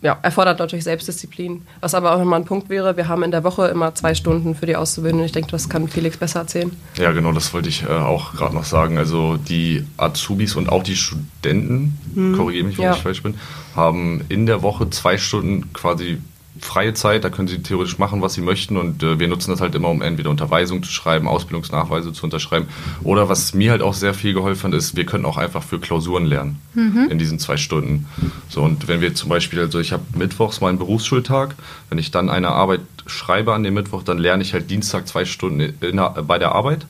ja, 0.02 0.18
erfordert 0.22 0.60
natürlich 0.60 0.84
Selbstdisziplin. 0.84 1.62
Was 1.80 1.96
aber 1.96 2.14
auch 2.14 2.20
nochmal 2.20 2.42
ein 2.42 2.46
Punkt 2.46 2.70
wäre, 2.70 2.98
wir 2.98 3.08
haben 3.08 3.24
in 3.24 3.32
der 3.32 3.44
Woche 3.44 3.68
immer 3.68 3.96
zwei 3.96 4.16
Stunden 4.16 4.56
für 4.56 4.66
die 4.66 4.76
Auszubildenden. 4.76 5.26
Ich 5.26 5.32
denke, 5.32 5.52
das 5.52 5.70
kann 5.70 5.88
Felix 5.88 6.18
besser 6.18 6.42
erzählen. 6.42 6.72
Ja, 6.98 7.12
genau, 7.12 7.32
das 7.32 7.54
wollte 7.54 7.70
ich 7.70 7.84
äh, 7.84 7.88
auch 7.88 8.34
gerade 8.34 8.54
noch 8.54 8.66
sagen. 8.66 8.98
Also 8.98 9.38
die 9.38 9.86
Azubis 9.98 10.56
und 10.56 10.70
auch 10.70 10.84
die 10.84 10.96
Studenten, 10.96 11.98
hm. 12.14 12.36
korrigiere 12.36 12.66
mich, 12.66 12.78
wenn 12.78 12.86
ja. 12.86 12.94
ich 12.94 13.02
falsch 13.02 13.24
bin, 13.24 13.36
haben 13.76 14.22
in 14.30 14.46
der 14.46 14.62
Woche 14.62 14.90
zwei 14.90 15.18
Stunden 15.18 15.72
quasi 15.74 16.20
freie 16.64 16.94
Zeit, 16.94 17.24
da 17.24 17.30
können 17.30 17.48
sie 17.48 17.62
theoretisch 17.62 17.98
machen, 17.98 18.22
was 18.22 18.34
sie 18.34 18.42
möchten 18.42 18.78
und 18.78 19.04
äh, 19.04 19.20
wir 19.20 19.28
nutzen 19.28 19.52
das 19.52 19.62
halt 19.62 19.76
immer, 19.76 19.90
um 19.90 20.02
entweder 20.02 20.30
Unterweisungen 20.30 20.84
zu 20.84 20.92
schreiben, 20.92 21.28
Ausbildungsnachweise 21.28 22.14
zu 22.14 22.24
unterschreiben 22.26 22.68
oder 23.04 23.30
was 23.30 23.54
mir 23.54 23.72
halt 23.72 23.82
auch 23.82 23.94
sehr 23.94 24.14
viel 24.14 24.34
geholfen 24.34 24.72
hat, 24.72 24.78
ist, 24.78 24.96
wir 24.96 25.06
können 25.06 25.26
auch 25.26 25.38
einfach 25.38 25.64
für 25.64 25.80
Klausuren 25.80 26.26
lernen 26.26 26.60
mhm. 26.74 27.08
in 27.10 27.20
diesen 27.20 27.40
zwei 27.40 27.58
Stunden. 27.58 28.08
So 28.50 28.62
und 28.62 28.88
wenn 28.88 29.02
wir 29.02 29.14
zum 29.14 29.30
Beispiel, 29.30 29.60
also 29.60 29.80
ich 29.80 29.92
habe 29.92 30.04
mittwochs 30.16 30.62
meinen 30.62 30.78
Berufsschultag, 30.78 31.56
wenn 31.90 31.98
ich 31.98 32.12
dann 32.12 32.30
eine 32.30 32.50
Arbeit 32.50 32.82
schreibe 33.06 33.54
an 33.54 33.64
dem 33.64 33.74
Mittwoch, 33.74 34.04
dann 34.04 34.18
lerne 34.18 34.44
ich 34.44 34.54
halt 34.54 34.70
Dienstag 34.70 35.08
zwei 35.08 35.26
Stunden 35.26 35.60
in, 35.60 36.02
bei 36.28 36.40
der 36.40 36.54
Arbeit 36.54 36.86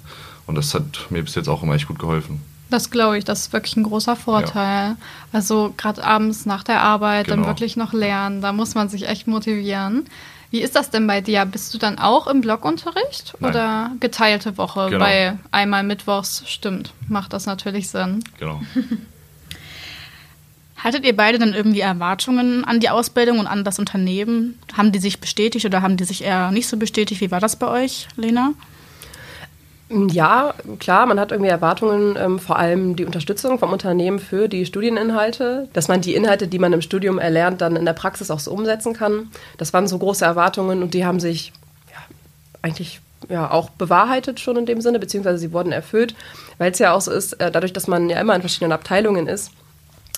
und 0.45 0.55
das 0.55 0.73
hat 0.73 1.07
mir 1.09 1.23
bis 1.23 1.35
jetzt 1.35 1.47
auch 1.47 1.63
immer 1.63 1.75
echt 1.75 1.87
gut 1.87 1.99
geholfen. 1.99 2.41
Das 2.73 2.89
glaube 2.89 3.19
ich, 3.19 3.23
das 3.23 3.41
ist 3.41 3.53
wirklich 3.53 3.77
ein 3.77 3.83
großer 3.83 4.15
Vorteil. 4.15 4.89
Ja. 4.89 4.95
Also 5.31 5.75
gerade 5.77 6.03
abends 6.03 6.47
nach 6.47 6.63
der 6.63 6.81
Arbeit 6.81 7.27
genau. 7.27 7.37
dann 7.37 7.45
wirklich 7.45 7.77
noch 7.77 7.93
lernen, 7.93 8.41
da 8.41 8.51
muss 8.51 8.73
man 8.73 8.89
sich 8.89 9.07
echt 9.07 9.27
motivieren. 9.27 10.07
Wie 10.49 10.59
ist 10.59 10.75
das 10.75 10.89
denn 10.89 11.05
bei 11.05 11.21
dir? 11.21 11.45
Bist 11.45 11.71
du 11.75 11.77
dann 11.77 11.99
auch 11.99 12.25
im 12.25 12.41
Blogunterricht 12.41 13.35
Nein. 13.37 13.51
oder 13.51 13.91
geteilte 13.99 14.57
Woche? 14.57 14.87
Genau. 14.89 15.05
Bei 15.05 15.37
einmal 15.51 15.83
Mittwochs 15.83 16.45
stimmt, 16.47 16.93
macht 17.07 17.33
das 17.33 17.45
natürlich 17.45 17.89
Sinn. 17.89 18.23
Genau. 18.39 18.59
Hattet 20.77 21.05
ihr 21.05 21.15
beide 21.15 21.37
dann 21.37 21.53
irgendwie 21.53 21.81
Erwartungen 21.81 22.65
an 22.65 22.79
die 22.79 22.89
Ausbildung 22.89 23.37
und 23.37 23.45
an 23.45 23.63
das 23.63 23.77
Unternehmen? 23.77 24.57
Haben 24.75 24.91
die 24.91 24.97
sich 24.97 25.19
bestätigt 25.19 25.67
oder 25.67 25.83
haben 25.83 25.95
die 25.95 26.05
sich 26.05 26.23
eher 26.23 26.49
nicht 26.49 26.67
so 26.67 26.77
bestätigt? 26.77 27.21
Wie 27.21 27.29
war 27.29 27.39
das 27.39 27.55
bei 27.55 27.67
euch, 27.67 28.07
Lena? 28.15 28.53
Ja, 29.93 30.55
klar, 30.79 31.05
man 31.05 31.19
hat 31.19 31.31
irgendwie 31.31 31.51
Erwartungen, 31.51 32.15
ähm, 32.17 32.39
vor 32.39 32.57
allem 32.57 32.95
die 32.95 33.05
Unterstützung 33.05 33.59
vom 33.59 33.71
Unternehmen 33.71 34.17
für 34.17 34.47
die 34.47 34.65
Studieninhalte, 34.65 35.69
dass 35.73 35.87
man 35.87 36.01
die 36.01 36.15
Inhalte, 36.15 36.47
die 36.47 36.57
man 36.57 36.73
im 36.73 36.81
Studium 36.81 37.19
erlernt, 37.19 37.61
dann 37.61 37.75
in 37.75 37.85
der 37.85 37.93
Praxis 37.93 38.31
auch 38.31 38.39
so 38.39 38.51
umsetzen 38.51 38.93
kann. 38.93 39.29
Das 39.59 39.71
waren 39.71 39.87
so 39.87 39.99
große 39.99 40.25
Erwartungen 40.25 40.81
und 40.81 40.95
die 40.95 41.05
haben 41.05 41.19
sich 41.19 41.53
ja, 41.91 41.97
eigentlich 42.63 43.01
ja, 43.29 43.51
auch 43.51 43.69
bewahrheitet 43.69 44.39
schon 44.39 44.57
in 44.57 44.65
dem 44.65 44.81
Sinne, 44.81 44.97
beziehungsweise 44.97 45.37
sie 45.37 45.53
wurden 45.53 45.71
erfüllt, 45.71 46.15
weil 46.57 46.71
es 46.71 46.79
ja 46.79 46.93
auch 46.93 47.01
so 47.01 47.11
ist, 47.11 47.33
äh, 47.33 47.51
dadurch, 47.51 47.73
dass 47.73 47.87
man 47.87 48.09
ja 48.09 48.19
immer 48.19 48.35
in 48.35 48.41
verschiedenen 48.41 48.71
Abteilungen 48.71 49.27
ist, 49.27 49.51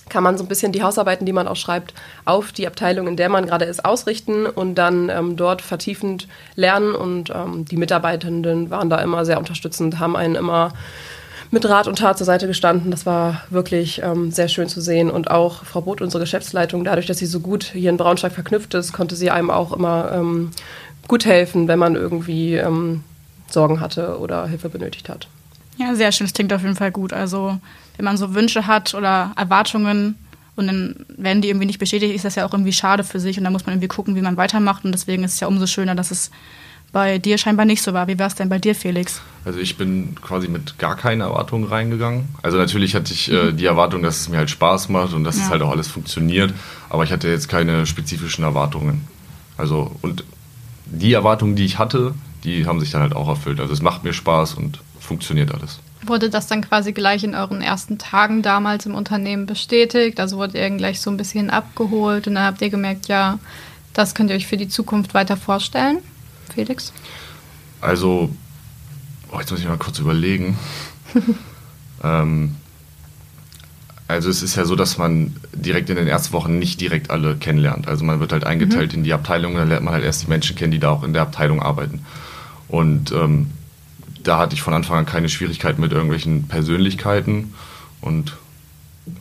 kann 0.09 0.23
man 0.23 0.37
so 0.37 0.43
ein 0.43 0.47
bisschen 0.47 0.71
die 0.71 0.83
Hausarbeiten, 0.83 1.25
die 1.25 1.33
man 1.33 1.47
auch 1.47 1.55
schreibt, 1.55 1.93
auf 2.25 2.51
die 2.51 2.67
Abteilung, 2.67 3.07
in 3.07 3.17
der 3.17 3.29
man 3.29 3.45
gerade 3.45 3.65
ist, 3.65 3.83
ausrichten 3.83 4.45
und 4.45 4.75
dann 4.75 5.09
ähm, 5.09 5.35
dort 5.35 5.61
vertiefend 5.61 6.27
lernen. 6.55 6.93
Und 6.93 7.31
ähm, 7.31 7.65
die 7.65 7.77
Mitarbeitenden 7.77 8.69
waren 8.69 8.89
da 8.89 8.97
immer 9.01 9.25
sehr 9.25 9.39
unterstützend, 9.39 9.99
haben 9.99 10.15
einen 10.15 10.35
immer 10.35 10.73
mit 11.51 11.67
Rat 11.67 11.87
und 11.87 11.99
Tat 11.99 12.17
zur 12.17 12.25
Seite 12.25 12.47
gestanden. 12.47 12.91
Das 12.91 13.05
war 13.05 13.41
wirklich 13.49 14.01
ähm, 14.03 14.31
sehr 14.31 14.47
schön 14.47 14.67
zu 14.67 14.81
sehen. 14.81 15.09
Und 15.09 15.31
auch 15.31 15.63
Frau 15.63 15.81
Both, 15.81 16.01
unsere 16.01 16.23
Geschäftsleitung, 16.23 16.83
dadurch, 16.83 17.07
dass 17.07 17.17
sie 17.17 17.25
so 17.25 17.39
gut 17.39 17.63
hier 17.63 17.89
in 17.89 17.97
Braunschweig 17.97 18.33
verknüpft 18.33 18.73
ist, 18.73 18.93
konnte 18.93 19.15
sie 19.15 19.31
einem 19.31 19.49
auch 19.49 19.71
immer 19.71 20.11
ähm, 20.13 20.51
gut 21.07 21.25
helfen, 21.25 21.67
wenn 21.67 21.79
man 21.79 21.95
irgendwie 21.95 22.55
ähm, 22.55 23.03
Sorgen 23.49 23.79
hatte 23.79 24.19
oder 24.19 24.47
Hilfe 24.47 24.69
benötigt 24.69 25.09
hat. 25.09 25.27
Ja, 25.77 25.95
sehr 25.95 26.11
schön. 26.11 26.27
Das 26.27 26.33
klingt 26.33 26.53
auf 26.53 26.61
jeden 26.61 26.75
Fall 26.75 26.91
gut. 26.91 27.13
Also 27.13 27.59
wenn 27.97 28.05
man 28.05 28.17
so 28.17 28.33
Wünsche 28.33 28.67
hat 28.67 28.93
oder 28.93 29.31
Erwartungen 29.35 30.15
und 30.55 30.67
dann 30.67 30.95
werden 31.09 31.41
die 31.41 31.49
irgendwie 31.49 31.65
nicht 31.65 31.79
bestätigt, 31.79 32.13
ist 32.15 32.25
das 32.25 32.35
ja 32.35 32.45
auch 32.45 32.53
irgendwie 32.53 32.73
schade 32.73 33.03
für 33.03 33.19
sich 33.19 33.37
und 33.37 33.43
da 33.43 33.49
muss 33.49 33.65
man 33.65 33.73
irgendwie 33.73 33.87
gucken, 33.87 34.15
wie 34.15 34.21
man 34.21 34.37
weitermacht 34.37 34.85
und 34.85 34.91
deswegen 34.91 35.23
ist 35.23 35.33
es 35.33 35.39
ja 35.39 35.47
umso 35.47 35.67
schöner, 35.67 35.95
dass 35.95 36.11
es 36.11 36.31
bei 36.91 37.19
dir 37.19 37.37
scheinbar 37.37 37.65
nicht 37.65 37.81
so 37.81 37.93
war. 37.93 38.07
Wie 38.07 38.17
war 38.17 38.27
es 38.27 38.35
denn 38.35 38.47
bei 38.47 38.57
dir, 38.57 38.73
Felix? 38.73 39.21
Also 39.43 39.59
ich 39.59 39.75
bin 39.75 40.15
quasi 40.21 40.47
mit 40.47 40.79
gar 40.79 40.95
keinen 40.95 41.19
Erwartungen 41.19 41.65
reingegangen. 41.65 42.29
Also 42.41 42.57
natürlich 42.57 42.95
hatte 42.95 43.11
ich 43.11 43.29
äh, 43.29 43.51
die 43.51 43.65
Erwartung, 43.65 44.01
dass 44.01 44.21
es 44.21 44.29
mir 44.29 44.37
halt 44.37 44.49
Spaß 44.49 44.87
macht 44.87 45.13
und 45.13 45.25
dass 45.25 45.37
ja. 45.37 45.43
es 45.43 45.49
halt 45.49 45.61
auch 45.61 45.71
alles 45.71 45.89
funktioniert, 45.89 46.53
aber 46.89 47.03
ich 47.03 47.11
hatte 47.11 47.27
jetzt 47.27 47.49
keine 47.49 47.85
spezifischen 47.85 48.45
Erwartungen. 48.45 49.07
Also 49.57 49.91
und 50.01 50.23
die 50.85 51.11
Erwartungen, 51.13 51.57
die 51.57 51.65
ich 51.65 51.79
hatte, 51.79 52.13
die 52.45 52.65
haben 52.65 52.79
sich 52.79 52.91
dann 52.91 53.01
halt 53.01 53.15
auch 53.15 53.27
erfüllt. 53.27 53.59
Also 53.59 53.73
es 53.73 53.81
macht 53.81 54.03
mir 54.05 54.13
Spaß 54.13 54.53
und 54.53 54.79
funktioniert 54.99 55.53
alles. 55.53 55.79
Wurde 56.03 56.29
das 56.29 56.47
dann 56.47 56.61
quasi 56.61 56.91
gleich 56.93 57.23
in 57.23 57.35
euren 57.35 57.61
ersten 57.61 57.97
Tagen 57.97 58.41
damals 58.41 58.85
im 58.85 58.93
Unternehmen 58.93 59.45
bestätigt? 59.45 60.19
Also 60.19 60.37
wurde 60.37 60.57
ihr 60.59 60.69
gleich 60.71 61.01
so 61.01 61.09
ein 61.09 61.17
bisschen 61.17 61.49
abgeholt 61.49 62.27
und 62.27 62.35
dann 62.35 62.45
habt 62.45 62.61
ihr 62.61 62.69
gemerkt, 62.69 63.07
ja, 63.07 63.39
das 63.93 64.13
könnt 64.13 64.29
ihr 64.29 64.35
euch 64.35 64.47
für 64.47 64.57
die 64.57 64.67
Zukunft 64.67 65.13
weiter 65.13 65.37
vorstellen? 65.37 65.99
Felix? 66.53 66.93
Also, 67.81 68.29
oh, 69.31 69.39
jetzt 69.39 69.51
muss 69.51 69.59
ich 69.59 69.67
mal 69.67 69.77
kurz 69.77 69.99
überlegen. 69.99 70.57
ähm, 72.03 72.55
also 74.07 74.29
es 74.29 74.43
ist 74.43 74.55
ja 74.55 74.65
so, 74.65 74.75
dass 74.75 74.97
man 74.97 75.35
direkt 75.53 75.89
in 75.89 75.95
den 75.95 76.07
ersten 76.07 76.33
Wochen 76.33 76.59
nicht 76.59 76.79
direkt 76.79 77.09
alle 77.09 77.35
kennenlernt. 77.35 77.87
Also 77.87 78.05
man 78.05 78.19
wird 78.19 78.31
halt 78.31 78.43
eingeteilt 78.43 78.91
mhm. 78.91 78.99
in 78.99 79.03
die 79.03 79.13
Abteilung, 79.13 79.55
dann 79.55 79.69
lernt 79.69 79.83
man 79.83 79.93
halt 79.93 80.03
erst 80.03 80.23
die 80.23 80.27
Menschen 80.27 80.55
kennen, 80.55 80.71
die 80.71 80.79
da 80.79 80.89
auch 80.89 81.03
in 81.03 81.13
der 81.13 81.23
Abteilung 81.23 81.61
arbeiten. 81.61 82.05
Und 82.67 83.11
ähm, 83.11 83.49
da 84.25 84.39
hatte 84.39 84.55
ich 84.55 84.61
von 84.61 84.73
Anfang 84.73 84.97
an 84.97 85.05
keine 85.05 85.29
Schwierigkeiten 85.29 85.81
mit 85.81 85.91
irgendwelchen 85.91 86.47
Persönlichkeiten 86.47 87.53
und 88.01 88.35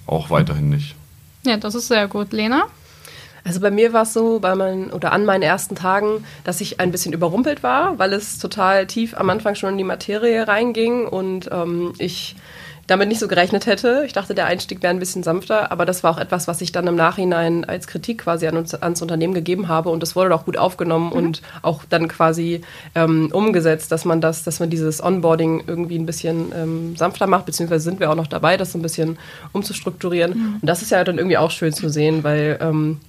auch 0.06 0.30
weiterhin 0.30 0.70
nicht. 0.70 0.96
Ja, 1.44 1.56
das 1.56 1.74
ist 1.74 1.88
sehr 1.88 2.08
gut. 2.08 2.32
Lena? 2.32 2.64
Also 3.44 3.60
bei 3.60 3.70
mir 3.70 3.92
war 3.92 4.02
es 4.02 4.14
so, 4.14 4.40
bei 4.40 4.54
meinen, 4.54 4.90
oder 4.90 5.12
an 5.12 5.26
meinen 5.26 5.42
ersten 5.42 5.74
Tagen, 5.74 6.24
dass 6.44 6.62
ich 6.62 6.80
ein 6.80 6.90
bisschen 6.90 7.12
überrumpelt 7.12 7.62
war, 7.62 7.98
weil 7.98 8.14
es 8.14 8.38
total 8.38 8.86
tief 8.86 9.14
am 9.14 9.28
Anfang 9.28 9.54
schon 9.54 9.72
in 9.72 9.78
die 9.78 9.84
Materie 9.84 10.48
reinging 10.48 11.06
und 11.06 11.50
ähm, 11.52 11.92
ich 11.98 12.36
damit 12.86 13.08
nicht 13.08 13.20
so 13.20 13.28
gerechnet 13.28 13.66
hätte. 13.66 14.02
Ich 14.06 14.12
dachte, 14.12 14.34
der 14.34 14.46
Einstieg 14.46 14.82
wäre 14.82 14.92
ein 14.92 14.98
bisschen 14.98 15.22
sanfter, 15.22 15.72
aber 15.72 15.86
das 15.86 16.02
war 16.02 16.12
auch 16.12 16.18
etwas, 16.18 16.48
was 16.48 16.60
ich 16.60 16.72
dann 16.72 16.86
im 16.86 16.96
Nachhinein 16.96 17.64
als 17.64 17.86
Kritik 17.86 18.18
quasi 18.18 18.46
an 18.46 18.56
uns, 18.56 18.74
ans 18.74 19.02
Unternehmen 19.02 19.34
gegeben 19.34 19.68
habe 19.68 19.90
und 19.90 20.02
das 20.02 20.16
wurde 20.16 20.34
auch 20.34 20.44
gut 20.44 20.58
aufgenommen 20.58 21.06
mhm. 21.06 21.12
und 21.12 21.42
auch 21.62 21.84
dann 21.88 22.08
quasi 22.08 22.60
ähm, 22.94 23.30
umgesetzt, 23.32 23.92
dass 23.92 24.04
man 24.04 24.20
das, 24.20 24.44
dass 24.44 24.60
man 24.60 24.70
dieses 24.70 25.02
Onboarding 25.02 25.64
irgendwie 25.66 25.98
ein 25.98 26.06
bisschen 26.06 26.52
ähm, 26.54 26.96
sanfter 26.96 27.26
macht, 27.26 27.46
beziehungsweise 27.46 27.84
sind 27.84 28.00
wir 28.00 28.10
auch 28.10 28.16
noch 28.16 28.26
dabei, 28.26 28.56
das 28.56 28.72
so 28.72 28.78
ein 28.78 28.82
bisschen 28.82 29.18
umzustrukturieren. 29.52 30.32
Mhm. 30.32 30.58
Und 30.60 30.66
das 30.66 30.82
ist 30.82 30.90
ja 30.90 31.02
dann 31.04 31.18
irgendwie 31.18 31.38
auch 31.38 31.50
schön 31.50 31.72
zu 31.72 31.88
sehen, 31.88 32.24
weil 32.24 32.58
ähm, 32.60 33.00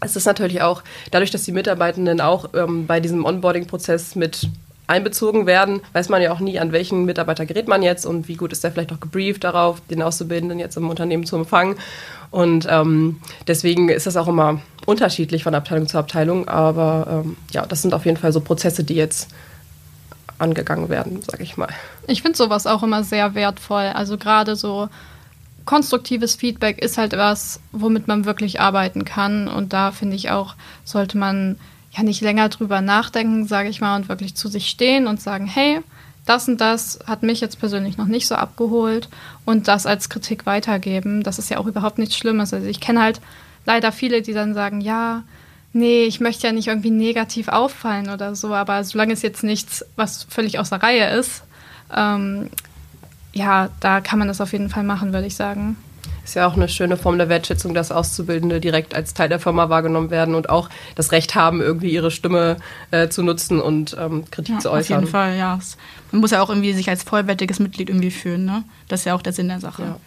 es 0.00 0.16
ist 0.16 0.26
natürlich 0.26 0.62
auch 0.62 0.82
dadurch, 1.10 1.30
dass 1.30 1.44
die 1.44 1.52
Mitarbeitenden 1.52 2.20
auch 2.20 2.50
ähm, 2.54 2.86
bei 2.86 3.00
diesem 3.00 3.24
Onboarding-Prozess 3.24 4.14
mit 4.14 4.48
einbezogen 4.86 5.46
werden, 5.46 5.80
weiß 5.92 6.08
man 6.08 6.22
ja 6.22 6.32
auch 6.32 6.40
nie, 6.40 6.58
an 6.58 6.72
welchen 6.72 7.04
Mitarbeiter 7.04 7.46
gerät 7.46 7.68
man 7.68 7.82
jetzt 7.82 8.06
und 8.06 8.28
wie 8.28 8.36
gut 8.36 8.52
ist 8.52 8.62
der 8.62 8.72
vielleicht 8.72 8.92
auch 8.92 9.00
gebrieft 9.00 9.44
darauf, 9.44 9.80
den 9.90 10.02
Auszubildenden 10.02 10.58
jetzt 10.58 10.76
im 10.76 10.88
Unternehmen 10.88 11.26
zu 11.26 11.36
empfangen. 11.36 11.76
Und 12.30 12.66
ähm, 12.70 13.20
deswegen 13.46 13.88
ist 13.88 14.06
das 14.06 14.16
auch 14.16 14.28
immer 14.28 14.60
unterschiedlich 14.84 15.42
von 15.42 15.54
Abteilung 15.54 15.88
zu 15.88 15.98
Abteilung. 15.98 16.48
Aber 16.48 17.22
ähm, 17.24 17.36
ja, 17.50 17.66
das 17.66 17.82
sind 17.82 17.94
auf 17.94 18.04
jeden 18.04 18.16
Fall 18.16 18.32
so 18.32 18.40
Prozesse, 18.40 18.84
die 18.84 18.94
jetzt 18.94 19.28
angegangen 20.38 20.88
werden, 20.88 21.22
sage 21.22 21.42
ich 21.42 21.56
mal. 21.56 21.68
Ich 22.06 22.22
finde 22.22 22.36
sowas 22.36 22.66
auch 22.66 22.82
immer 22.82 23.02
sehr 23.04 23.34
wertvoll. 23.34 23.86
Also 23.94 24.18
gerade 24.18 24.54
so 24.54 24.88
konstruktives 25.64 26.36
Feedback 26.36 26.78
ist 26.82 26.98
halt 26.98 27.16
was, 27.16 27.60
womit 27.72 28.06
man 28.06 28.24
wirklich 28.24 28.60
arbeiten 28.60 29.04
kann. 29.04 29.48
Und 29.48 29.72
da 29.72 29.90
finde 29.90 30.16
ich 30.16 30.30
auch, 30.30 30.54
sollte 30.84 31.18
man 31.18 31.58
ja 31.96 32.02
nicht 32.02 32.20
länger 32.20 32.48
drüber 32.48 32.80
nachdenken, 32.80 33.46
sage 33.46 33.68
ich 33.68 33.80
mal, 33.80 33.96
und 33.96 34.08
wirklich 34.08 34.34
zu 34.34 34.48
sich 34.48 34.68
stehen 34.68 35.06
und 35.06 35.20
sagen, 35.20 35.46
hey, 35.46 35.80
das 36.26 36.48
und 36.48 36.60
das 36.60 36.98
hat 37.06 37.22
mich 37.22 37.40
jetzt 37.40 37.60
persönlich 37.60 37.96
noch 37.96 38.06
nicht 38.06 38.26
so 38.26 38.34
abgeholt 38.34 39.08
und 39.44 39.68
das 39.68 39.86
als 39.86 40.08
Kritik 40.08 40.44
weitergeben. 40.44 41.22
Das 41.22 41.38
ist 41.38 41.50
ja 41.50 41.58
auch 41.58 41.66
überhaupt 41.66 41.98
nichts 41.98 42.16
Schlimmes. 42.16 42.52
Also 42.52 42.66
ich 42.66 42.80
kenne 42.80 43.00
halt 43.00 43.20
leider 43.64 43.92
viele, 43.92 44.22
die 44.22 44.32
dann 44.32 44.52
sagen, 44.52 44.80
ja, 44.80 45.22
nee, 45.72 46.04
ich 46.04 46.20
möchte 46.20 46.46
ja 46.46 46.52
nicht 46.52 46.66
irgendwie 46.68 46.90
negativ 46.90 47.48
auffallen 47.48 48.10
oder 48.10 48.34
so, 48.34 48.52
aber 48.54 48.82
solange 48.82 49.12
es 49.12 49.22
jetzt 49.22 49.44
nichts, 49.44 49.84
was 49.94 50.24
völlig 50.24 50.58
außer 50.58 50.82
Reihe 50.82 51.10
ist, 51.16 51.44
ähm, 51.94 52.50
ja, 53.32 53.68
da 53.80 54.00
kann 54.00 54.18
man 54.18 54.28
das 54.28 54.40
auf 54.40 54.52
jeden 54.52 54.70
Fall 54.70 54.82
machen, 54.82 55.12
würde 55.12 55.26
ich 55.26 55.36
sagen. 55.36 55.76
Ist 56.26 56.34
ja 56.34 56.48
auch 56.48 56.54
eine 56.54 56.68
schöne 56.68 56.96
Form 56.96 57.18
der 57.18 57.28
Wertschätzung, 57.28 57.72
dass 57.72 57.92
Auszubildende 57.92 58.60
direkt 58.60 58.96
als 58.96 59.14
Teil 59.14 59.28
der 59.28 59.38
Firma 59.38 59.68
wahrgenommen 59.68 60.10
werden 60.10 60.34
und 60.34 60.50
auch 60.50 60.68
das 60.96 61.12
Recht 61.12 61.36
haben, 61.36 61.60
irgendwie 61.60 61.90
ihre 61.90 62.10
Stimme 62.10 62.56
äh, 62.90 63.06
zu 63.08 63.22
nutzen 63.22 63.60
und 63.60 63.96
ähm, 63.96 64.24
Kritik 64.32 64.56
ja, 64.56 64.58
zu 64.58 64.72
äußern. 64.72 64.96
Auf 64.96 65.02
jeden 65.02 65.12
Fall, 65.12 65.36
ja. 65.36 65.56
Man 66.10 66.20
muss 66.20 66.32
ja 66.32 66.42
auch 66.42 66.48
irgendwie 66.48 66.72
sich 66.72 66.88
als 66.88 67.04
vollwertiges 67.04 67.60
Mitglied 67.60 67.90
irgendwie 67.90 68.10
fühlen, 68.10 68.44
ne? 68.44 68.64
Das 68.88 69.02
ist 69.02 69.04
ja 69.04 69.14
auch 69.14 69.22
der 69.22 69.32
Sinn 69.32 69.46
der 69.46 69.60
Sache. 69.60 69.82
Ja. 69.82 70.00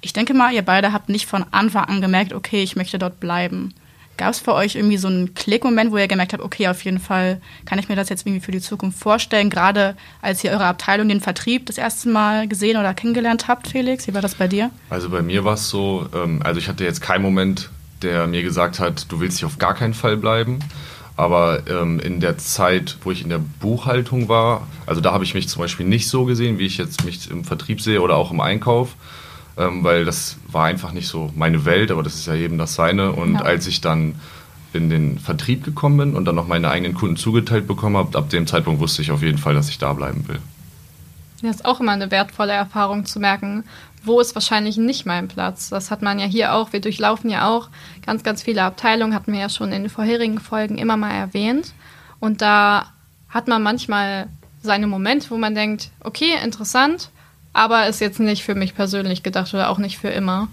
Ich 0.00 0.14
denke 0.14 0.32
mal, 0.32 0.54
ihr 0.54 0.62
beide 0.62 0.94
habt 0.94 1.10
nicht 1.10 1.26
von 1.26 1.44
Anfang 1.50 1.84
an 1.84 2.00
gemerkt, 2.00 2.32
okay, 2.32 2.62
ich 2.62 2.74
möchte 2.74 2.98
dort 2.98 3.20
bleiben. 3.20 3.74
Gab 4.16 4.30
es 4.30 4.40
für 4.40 4.54
euch 4.54 4.76
irgendwie 4.76 4.98
so 4.98 5.08
einen 5.08 5.34
Klickmoment, 5.34 5.90
wo 5.90 5.96
ihr 5.96 6.06
gemerkt 6.06 6.32
habt, 6.32 6.42
okay, 6.42 6.68
auf 6.68 6.84
jeden 6.84 6.98
Fall 6.98 7.40
kann 7.64 7.78
ich 7.78 7.88
mir 7.88 7.96
das 7.96 8.08
jetzt 8.08 8.26
irgendwie 8.26 8.44
für 8.44 8.52
die 8.52 8.60
Zukunft 8.60 8.98
vorstellen, 8.98 9.50
gerade 9.50 9.96
als 10.20 10.44
ihr 10.44 10.50
eure 10.50 10.66
Abteilung, 10.66 11.08
den 11.08 11.20
Vertrieb, 11.20 11.66
das 11.66 11.78
erste 11.78 12.08
Mal 12.08 12.46
gesehen 12.46 12.76
oder 12.76 12.94
kennengelernt 12.94 13.48
habt, 13.48 13.68
Felix? 13.68 14.06
Wie 14.06 14.14
war 14.14 14.20
das 14.20 14.34
bei 14.34 14.48
dir? 14.48 14.70
Also 14.90 15.08
bei 15.08 15.22
mir 15.22 15.44
war 15.44 15.54
es 15.54 15.68
so, 15.68 16.06
ähm, 16.14 16.40
also 16.44 16.60
ich 16.60 16.68
hatte 16.68 16.84
jetzt 16.84 17.00
keinen 17.00 17.22
Moment, 17.22 17.70
der 18.02 18.26
mir 18.26 18.42
gesagt 18.42 18.80
hat, 18.80 19.10
du 19.10 19.20
willst 19.20 19.38
hier 19.38 19.46
auf 19.46 19.58
gar 19.58 19.74
keinen 19.74 19.94
Fall 19.94 20.16
bleiben. 20.16 20.58
Aber 21.16 21.62
ähm, 21.68 22.00
in 22.00 22.20
der 22.20 22.38
Zeit, 22.38 22.96
wo 23.02 23.10
ich 23.10 23.22
in 23.22 23.28
der 23.28 23.40
Buchhaltung 23.60 24.28
war, 24.28 24.66
also 24.86 25.00
da 25.00 25.12
habe 25.12 25.24
ich 25.24 25.34
mich 25.34 25.48
zum 25.48 25.60
Beispiel 25.60 25.86
nicht 25.86 26.08
so 26.08 26.24
gesehen, 26.24 26.58
wie 26.58 26.66
ich 26.66 26.78
jetzt 26.78 27.04
mich 27.04 27.30
im 27.30 27.44
Vertrieb 27.44 27.80
sehe 27.80 28.00
oder 28.00 28.16
auch 28.16 28.30
im 28.30 28.40
Einkauf, 28.40 28.96
ähm, 29.56 29.84
weil 29.84 30.04
das 30.04 30.36
war 30.48 30.66
einfach 30.66 30.92
nicht 30.92 31.08
so 31.08 31.30
meine 31.34 31.64
Welt, 31.64 31.90
aber 31.90 32.02
das 32.02 32.14
ist 32.14 32.26
ja 32.26 32.34
jedem 32.34 32.58
das 32.58 32.74
seine. 32.74 33.12
Und 33.12 33.34
ja. 33.34 33.40
als 33.40 33.66
ich 33.66 33.80
dann 33.80 34.16
in 34.72 34.88
den 34.88 35.18
Vertrieb 35.18 35.64
gekommen 35.64 35.98
bin 35.98 36.14
und 36.14 36.24
dann 36.24 36.34
noch 36.34 36.46
meine 36.46 36.70
eigenen 36.70 36.94
Kunden 36.94 37.16
zugeteilt 37.16 37.66
bekommen 37.66 37.96
habe, 37.96 38.16
ab 38.16 38.30
dem 38.30 38.46
Zeitpunkt 38.46 38.80
wusste 38.80 39.02
ich 39.02 39.10
auf 39.10 39.22
jeden 39.22 39.38
Fall, 39.38 39.54
dass 39.54 39.68
ich 39.68 39.78
da 39.78 39.92
bleiben 39.92 40.26
will. 40.28 40.40
Ja, 41.42 41.50
ist 41.50 41.64
auch 41.64 41.80
immer 41.80 41.92
eine 41.92 42.10
wertvolle 42.10 42.52
Erfahrung 42.52 43.04
zu 43.04 43.18
merken, 43.18 43.64
wo 44.04 44.20
ist 44.20 44.34
wahrscheinlich 44.34 44.76
nicht 44.76 45.06
mein 45.06 45.28
Platz. 45.28 45.68
Das 45.68 45.90
hat 45.90 46.02
man 46.02 46.18
ja 46.18 46.26
hier 46.26 46.54
auch. 46.54 46.72
Wir 46.72 46.80
durchlaufen 46.80 47.30
ja 47.30 47.48
auch 47.48 47.68
ganz, 48.04 48.22
ganz 48.22 48.42
viele 48.42 48.62
Abteilungen, 48.62 49.14
hatten 49.14 49.32
wir 49.32 49.40
ja 49.40 49.48
schon 49.48 49.72
in 49.72 49.82
den 49.82 49.90
vorherigen 49.90 50.38
Folgen 50.38 50.78
immer 50.78 50.96
mal 50.96 51.12
erwähnt. 51.12 51.72
Und 52.20 52.40
da 52.40 52.86
hat 53.28 53.48
man 53.48 53.62
manchmal 53.62 54.28
seine 54.62 54.86
Momente, 54.86 55.30
wo 55.30 55.36
man 55.36 55.54
denkt, 55.54 55.90
okay, 56.00 56.34
interessant, 56.42 57.10
aber 57.52 57.86
ist 57.86 58.00
jetzt 58.00 58.20
nicht 58.20 58.42
für 58.42 58.54
mich 58.54 58.74
persönlich 58.74 59.22
gedacht 59.22 59.52
oder 59.54 59.70
auch 59.70 59.78
nicht 59.78 59.98
für 59.98 60.08
immer. 60.08 60.48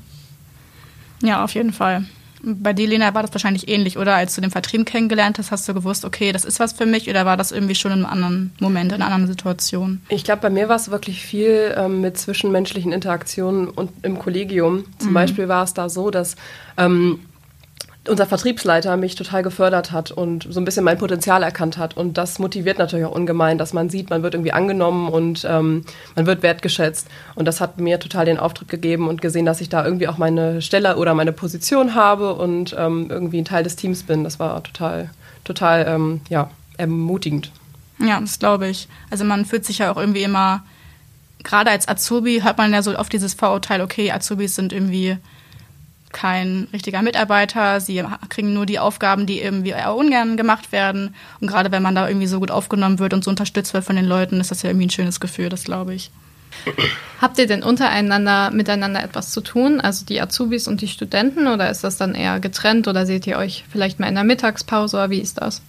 Ja, 1.22 1.44
auf 1.44 1.53
jeden 1.53 1.74
Fall. 1.74 2.06
Bei 2.41 2.72
dir, 2.72 2.88
Lena, 2.88 3.13
war 3.13 3.22
das 3.22 3.34
wahrscheinlich 3.34 3.68
ähnlich, 3.68 3.98
oder? 3.98 4.15
Als 4.15 4.34
du 4.36 4.39
den 4.39 4.51
Vertrieb 4.51 4.86
kennengelernt 4.86 5.38
hast, 5.38 5.51
hast 5.51 5.68
du 5.68 5.74
gewusst, 5.74 6.06
okay, 6.06 6.32
das 6.32 6.46
ist 6.46 6.60
was 6.62 6.72
für 6.72 6.86
mich, 6.86 7.10
oder 7.10 7.25
war 7.25 7.36
das 7.36 7.51
irgendwie 7.51 7.75
schon 7.75 7.91
in 7.91 8.06
einem 8.06 8.06
anderen 8.06 8.53
Moment, 8.62 8.94
in 8.94 9.01
einer 9.01 9.13
anderen 9.13 9.27
Situation? 9.27 10.01
Ich 10.08 10.24
glaube, 10.24 10.41
bei 10.44 10.50
mir 10.50 10.70
war 10.70 10.77
es 10.77 10.89
wirklich 10.89 11.22
viel 11.22 11.75
ähm, 11.75 12.00
mit 12.00 12.18
zwischenmenschlichen 12.18 12.94
Interaktionen 12.94 13.68
und 13.68 13.91
im 14.03 14.18
Kollegium. 14.20 14.86
Zum 15.00 15.10
mhm. 15.10 15.15
Beispiel 15.15 15.48
war 15.50 15.65
es 15.65 15.74
da 15.74 15.89
so, 15.89 16.12
dass 16.12 16.38
ähm, 16.77 17.20
unser 18.08 18.25
Vertriebsleiter 18.25 18.96
mich 18.98 19.15
total 19.15 19.44
gefördert 19.44 19.91
hat 19.91 20.12
und 20.12 20.48
so 20.50 20.60
ein 20.60 20.65
bisschen 20.65 20.86
mein 20.86 20.98
Potenzial 20.98 21.44
erkannt 21.44 21.77
hat. 21.77 21.98
Und 21.98 22.18
das 22.18 22.39
motiviert 22.39 22.79
natürlich 22.79 23.06
auch 23.06 23.15
ungemein, 23.15 23.58
dass 23.58 23.74
man 23.74 23.89
sieht, 23.89 24.10
man 24.10 24.24
wird 24.24 24.34
irgendwie 24.34 24.53
angenommen 24.53 25.10
und 25.10 25.46
ähm, 25.48 25.84
man 26.15 26.25
wird 26.25 26.41
wertgeschätzt. 26.41 27.08
Und 27.36 27.46
das 27.46 27.60
hat 27.60 27.79
mir 27.79 28.00
total 28.00 28.25
den 28.25 28.39
Auftritt 28.39 28.70
gegeben 28.70 29.08
und 29.08 29.22
gesehen, 29.22 29.46
dass 29.46 29.62
ich 29.62 29.70
da 29.70 29.84
irgendwie 29.84 30.08
auch 30.08 30.18
meine 30.18 30.62
Stelle 30.62 30.96
oder 30.96 31.13
meine 31.13 31.34
Position 31.34 31.94
habe 31.94 32.36
und 32.36 32.75
ähm, 32.77 33.08
irgendwie 33.10 33.39
ein 33.39 33.46
Teil 33.46 33.63
des 33.63 33.75
Teams 33.75 34.03
bin. 34.03 34.24
Das 34.24 34.39
war 34.39 34.63
total, 34.63 35.10
total, 35.44 35.86
ähm, 35.88 36.22
ja, 36.29 36.50
ermutigend. 36.77 37.51
Ja, 38.00 38.20
das 38.22 38.39
glaube 38.39 38.70
ich. 38.70 38.88
Also 39.10 39.25
man 39.25 39.46
fühlt 39.46 39.65
sich 39.65 39.79
ja 39.79 39.91
auch 39.91 39.98
irgendwie 39.98 40.24
immer, 40.24 40.63
gerade 41.44 41.70
als 41.70 41.88
Azubi 41.88 42.41
hört 42.44 42.58
man 42.58 42.72
ja 42.72 42.82
so 42.82 42.98
oft 42.98 43.12
dieses 43.12 43.34
Vorurteil, 43.34 43.82
okay, 43.82 44.12
Azubis 44.12 44.56
sind 44.56 44.72
irgendwie 44.72 45.18
kein 46.12 46.68
richtiger 46.74 47.01
Mitarbeiter, 47.01 47.80
sie 47.82 48.04
kriegen 48.30 48.54
nur 48.54 48.66
die 48.66 48.80
Aufgaben, 48.80 49.25
die 49.25 49.42
irgendwie 49.42 49.70
eher 49.70 49.96
ungern 49.96 50.38
gemacht 50.38 50.72
werden. 50.72 51.16
Und 51.39 51.48
gerade 51.48 51.72
wenn 51.72 51.84
man 51.84 51.96
da 51.96 52.08
irgendwie 52.08 52.28
so 52.28 52.39
gut 52.39 52.51
aufgenommen 52.51 53.00
wird 53.00 53.13
und 53.13 53.24
so 53.24 53.30
unterstützt 53.30 53.74
wird 53.74 53.84
von 53.84 53.96
den 53.96 54.06
Leuten, 54.06 54.39
ist 54.39 54.51
das 54.51 54.63
ja 54.63 54.70
irgendwie 54.70 54.88
ein 54.88 54.92
schönes 54.92 55.20
Gefühl, 55.20 55.50
das 55.50 55.63
glaube 55.63 55.94
ich. 55.94 56.12
Habt 57.22 57.38
ihr 57.38 57.48
denn 57.48 57.63
untereinander 57.63 58.51
miteinander 58.51 59.04
etwas 59.04 59.32
zu 59.32 59.42
tun, 59.42 59.80
also 59.80 60.06
die 60.06 60.20
Azubis 60.20 60.68
und 60.68 60.82
die 60.82 60.88
Studenten, 60.88 61.48
oder 61.48 61.70
ist 61.70 61.84
das 61.84 61.98
dann 61.98 62.16
eher 62.16 62.39
getrennt 62.39 62.88
oder 62.88 63.06
seht 63.06 63.28
ihr 63.28 63.38
euch 63.38 63.66
vielleicht 63.70 64.00
mal 64.00 64.08
in 64.08 64.16
der 64.16 64.24
Mittagspause 64.24 64.98
oder 64.98 65.10
wie 65.10 65.20
ist 65.20 65.39
das? 65.39 65.62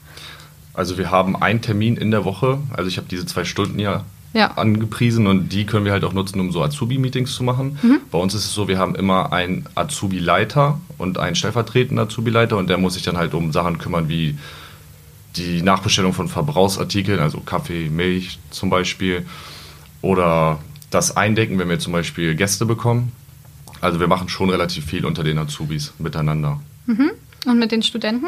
Also 0.73 0.97
wir 0.97 1.11
haben 1.11 1.41
einen 1.41 1.61
Termin 1.61 1.97
in 1.97 2.11
der 2.11 2.25
Woche, 2.25 2.59
also 2.73 2.89
ich 2.89 2.97
habe 2.97 3.09
diese 3.11 3.27
zwei 3.27 3.45
Stunden 3.45 3.79
ja 3.79 4.05
ja. 4.33 4.53
angepriesen 4.53 5.27
und 5.27 5.51
die 5.51 5.67
können 5.67 5.85
wir 5.85 5.93
halt 5.93 6.05
auch 6.05 6.13
nutzen, 6.13 6.41
um 6.41 6.53
so 6.53 6.63
Azubi-Meetings 6.63 7.35
zu 7.35 7.43
machen. 7.43 7.79
Mhm. 7.83 8.01
Bei 8.11 8.19
uns 8.19 8.35
ist 8.35 8.45
es 8.45 8.55
so, 8.55 8.69
wir 8.69 8.79
haben 8.79 8.95
immer 8.95 9.33
einen 9.33 9.67
Azubi-Leiter 9.75 10.81
und 10.99 11.19
einen 11.19 11.35
stellvertretenden 11.35 11.99
Azubi-Leiter 11.99 12.57
und 12.57 12.69
der 12.69 12.79
muss 12.79 12.95
sich 12.95 13.03
dann 13.03 13.17
halt 13.17 13.35
um 13.35 13.53
Sachen 13.53 13.79
kümmern 13.79 14.09
wie 14.09 14.37
die 15.37 15.63
Nachbestellung 15.63 16.13
von 16.13 16.29
Verbrauchsartikeln, 16.29 17.21
also 17.21 17.41
Kaffee, 17.41 17.89
Milch 17.89 18.39
zum 18.51 18.71
Beispiel 18.71 19.27
oder 20.03 20.59
das 20.91 21.17
Eindecken, 21.17 21.59
wenn 21.59 21.69
wir 21.69 21.79
zum 21.79 21.93
Beispiel 21.93 22.35
Gäste 22.35 22.67
bekommen. 22.67 23.13
Also 23.81 24.01
wir 24.01 24.09
machen 24.09 24.29
schon 24.29 24.51
relativ 24.51 24.85
viel 24.85 25.07
unter 25.07 25.25
den 25.25 25.39
Azubis 25.39 25.93
miteinander. 25.99 26.61
Mhm. 26.87 27.13
Und 27.47 27.59
mit 27.59 27.73
den 27.73 27.83
Studenten? 27.83 28.27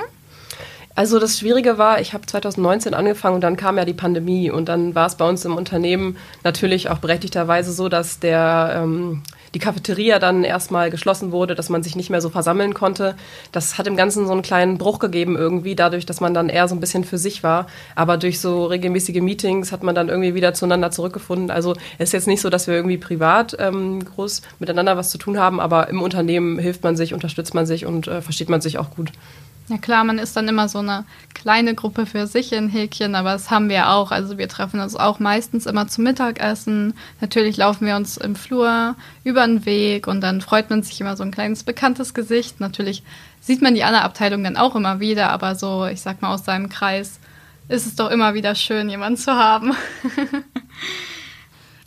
Also 0.94 1.18
das 1.18 1.38
Schwierige 1.38 1.78
war, 1.78 2.00
ich 2.00 2.12
habe 2.12 2.26
2019 2.26 2.92
angefangen 2.92 3.36
und 3.36 3.40
dann 3.40 3.56
kam 3.56 3.78
ja 3.78 3.84
die 3.86 3.94
Pandemie 3.94 4.50
und 4.50 4.68
dann 4.68 4.94
war 4.94 5.06
es 5.06 5.14
bei 5.14 5.26
uns 5.26 5.44
im 5.44 5.56
Unternehmen 5.56 6.18
natürlich 6.44 6.90
auch 6.90 6.98
berechtigterweise 6.98 7.72
so, 7.72 7.88
dass 7.88 8.20
der 8.20 8.74
ähm, 8.76 9.22
die 9.54 9.58
Cafeteria 9.58 10.18
dann 10.18 10.44
erstmal 10.44 10.90
geschlossen 10.90 11.32
wurde, 11.32 11.54
dass 11.54 11.68
man 11.68 11.82
sich 11.82 11.96
nicht 11.96 12.10
mehr 12.10 12.20
so 12.20 12.28
versammeln 12.30 12.74
konnte. 12.74 13.16
Das 13.52 13.78
hat 13.78 13.86
im 13.86 13.96
Ganzen 13.96 14.26
so 14.26 14.32
einen 14.32 14.42
kleinen 14.42 14.78
Bruch 14.78 14.98
gegeben 14.98 15.36
irgendwie, 15.36 15.74
dadurch, 15.74 16.06
dass 16.06 16.20
man 16.20 16.34
dann 16.34 16.48
eher 16.48 16.68
so 16.68 16.74
ein 16.74 16.80
bisschen 16.80 17.04
für 17.04 17.18
sich 17.18 17.42
war. 17.42 17.66
Aber 17.94 18.16
durch 18.16 18.40
so 18.40 18.66
regelmäßige 18.66 19.20
Meetings 19.20 19.72
hat 19.72 19.82
man 19.82 19.94
dann 19.94 20.08
irgendwie 20.08 20.34
wieder 20.34 20.54
zueinander 20.54 20.90
zurückgefunden. 20.90 21.50
Also 21.50 21.74
es 21.98 22.10
ist 22.10 22.12
jetzt 22.12 22.28
nicht 22.28 22.40
so, 22.40 22.50
dass 22.50 22.66
wir 22.66 22.74
irgendwie 22.74 22.98
privat 22.98 23.56
ähm, 23.58 24.04
groß 24.04 24.42
miteinander 24.58 24.96
was 24.96 25.10
zu 25.10 25.18
tun 25.18 25.38
haben, 25.38 25.60
aber 25.60 25.88
im 25.88 26.02
Unternehmen 26.02 26.58
hilft 26.58 26.82
man 26.82 26.96
sich, 26.96 27.14
unterstützt 27.14 27.54
man 27.54 27.66
sich 27.66 27.86
und 27.86 28.08
äh, 28.08 28.22
versteht 28.22 28.48
man 28.48 28.60
sich 28.60 28.78
auch 28.78 28.90
gut. 28.90 29.12
Ja 29.68 29.78
klar, 29.78 30.04
man 30.04 30.18
ist 30.18 30.36
dann 30.36 30.48
immer 30.48 30.68
so 30.68 30.80
eine 30.80 31.04
kleine 31.34 31.74
Gruppe 31.74 32.04
für 32.04 32.26
sich 32.26 32.52
in 32.52 32.68
Häkchen, 32.68 33.14
aber 33.14 33.32
das 33.32 33.50
haben 33.50 33.68
wir 33.68 33.90
auch. 33.90 34.10
Also 34.10 34.36
wir 34.36 34.48
treffen 34.48 34.80
uns 34.80 34.96
auch 34.96 35.18
meistens 35.18 35.66
immer 35.66 35.86
zum 35.88 36.04
Mittagessen. 36.04 36.94
Natürlich 37.20 37.56
laufen 37.56 37.86
wir 37.86 37.96
uns 37.96 38.16
im 38.16 38.34
Flur 38.34 38.96
über 39.24 39.46
den 39.46 39.64
Weg 39.64 40.08
und 40.08 40.20
dann 40.20 40.40
freut 40.40 40.68
man 40.68 40.82
sich 40.82 41.00
immer 41.00 41.16
so 41.16 41.22
ein 41.22 41.30
kleines 41.30 41.62
bekanntes 41.62 42.12
Gesicht. 42.12 42.60
Natürlich 42.60 43.02
sieht 43.40 43.62
man 43.62 43.74
die 43.74 43.84
andere 43.84 44.02
Abteilung 44.02 44.44
dann 44.44 44.56
auch 44.56 44.74
immer 44.74 45.00
wieder, 45.00 45.30
aber 45.30 45.54
so, 45.54 45.86
ich 45.86 46.00
sag 46.00 46.22
mal, 46.22 46.34
aus 46.34 46.44
seinem 46.44 46.68
Kreis 46.68 47.18
ist 47.68 47.86
es 47.86 47.96
doch 47.96 48.10
immer 48.10 48.34
wieder 48.34 48.54
schön, 48.54 48.90
jemanden 48.90 49.16
zu 49.18 49.32
haben. 49.32 49.72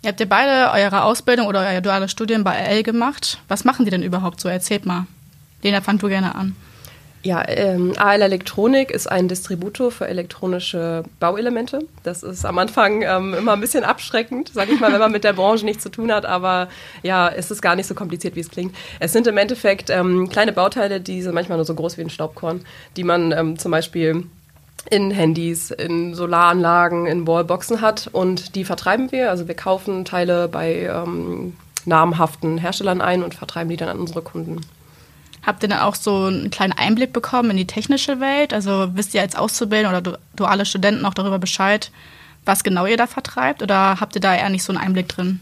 Ihr 0.02 0.10
habt 0.10 0.20
ihr 0.20 0.30
beide 0.30 0.72
eure 0.72 1.02
Ausbildung 1.02 1.48
oder 1.48 1.62
euer 1.62 1.82
duales 1.82 2.12
Studium 2.12 2.44
bei 2.44 2.56
RL 2.56 2.84
gemacht. 2.84 3.40
Was 3.48 3.66
machen 3.66 3.86
die 3.86 3.92
denn 3.92 4.04
überhaupt 4.04 4.40
so? 4.40 4.48
Erzählt 4.48 4.86
mal. 4.86 5.08
Lena, 5.64 5.82
fang 5.82 5.98
du 5.98 6.08
gerne 6.08 6.36
an. 6.36 6.56
Ja, 7.26 7.44
ähm, 7.48 7.94
AL 7.98 8.22
Elektronik 8.22 8.92
ist 8.92 9.08
ein 9.08 9.28
Distributor 9.28 9.90
für 9.90 10.08
elektronische 10.08 11.02
Bauelemente. 11.20 11.80
Das 12.04 12.22
ist 12.22 12.46
am 12.46 12.60
Anfang 12.60 13.02
ähm, 13.02 13.34
immer 13.34 13.54
ein 13.54 13.62
bisschen 13.62 13.84
abschreckend, 13.84 14.50
sage 14.50 14.74
ich 14.74 14.80
mal, 14.80 14.94
wenn 14.94 15.00
man 15.00 15.12
mit 15.12 15.24
der 15.24 15.34
Branche 15.34 15.66
nichts 15.66 15.82
zu 15.82 15.90
tun 15.90 16.12
hat. 16.12 16.28
Aber 16.28 16.70
ja, 17.02 17.28
es 17.28 17.50
ist 17.50 17.64
gar 17.64 17.76
nicht 17.76 17.88
so 17.88 17.96
kompliziert, 17.96 18.36
wie 18.36 18.42
es 18.42 18.52
klingt. 18.52 18.76
Es 19.00 19.12
sind 19.12 19.26
im 19.26 19.38
Endeffekt 19.38 19.90
ähm, 19.90 20.30
kleine 20.30 20.54
Bauteile, 20.54 21.02
die 21.02 21.24
sind 21.24 21.34
manchmal 21.34 21.58
nur 21.58 21.66
so 21.66 21.74
groß 21.74 21.98
wie 21.98 22.02
ein 22.02 22.12
Staubkorn, 22.12 22.64
die 22.96 23.04
man 23.04 23.32
ähm, 23.32 23.58
zum 23.58 23.72
Beispiel 23.72 24.26
in 24.92 25.10
Handys, 25.10 25.72
in 25.72 26.14
Solaranlagen, 26.14 27.08
in 27.08 27.26
Wallboxen 27.26 27.82
hat 27.82 28.08
und 28.12 28.54
die 28.54 28.66
vertreiben 28.66 29.12
wir. 29.12 29.32
Also 29.32 29.48
wir 29.48 29.56
kaufen 29.56 30.06
Teile 30.06 30.48
bei 30.48 30.84
ähm, 30.84 31.56
namhaften 31.86 32.60
Herstellern 32.60 33.02
ein 33.02 33.24
und 33.24 33.34
vertreiben 33.34 33.70
die 33.72 33.78
dann 33.78 33.90
an 33.90 34.00
unsere 34.00 34.22
Kunden. 34.22 34.62
Habt 35.46 35.64
ihr 35.64 35.70
dann 35.70 35.80
auch 35.80 35.96
so 35.96 36.26
einen 36.26 36.50
kleinen 36.50 36.74
Einblick 36.74 37.14
bekommen 37.14 37.52
in 37.52 37.58
die 37.58 37.68
technische 37.68 38.20
Welt? 38.20 38.54
Also 38.54 38.90
wisst 38.96 39.14
ihr 39.14 39.22
als 39.22 39.36
Auszubildende 39.36 39.98
oder 39.98 40.20
duale 40.36 40.66
Studenten 40.66 41.06
auch 41.06 41.14
darüber 41.14 41.38
Bescheid, 41.38 41.92
was 42.46 42.64
genau 42.64 42.86
ihr 42.86 42.98
da 42.98 43.08
vertreibt? 43.08 43.62
Oder 43.62 44.00
habt 44.00 44.16
ihr 44.16 44.22
da 44.22 44.36
eher 44.36 44.50
nicht 44.50 44.64
so 44.64 44.74
einen 44.74 44.82
Einblick 44.82 45.08
drin? 45.08 45.40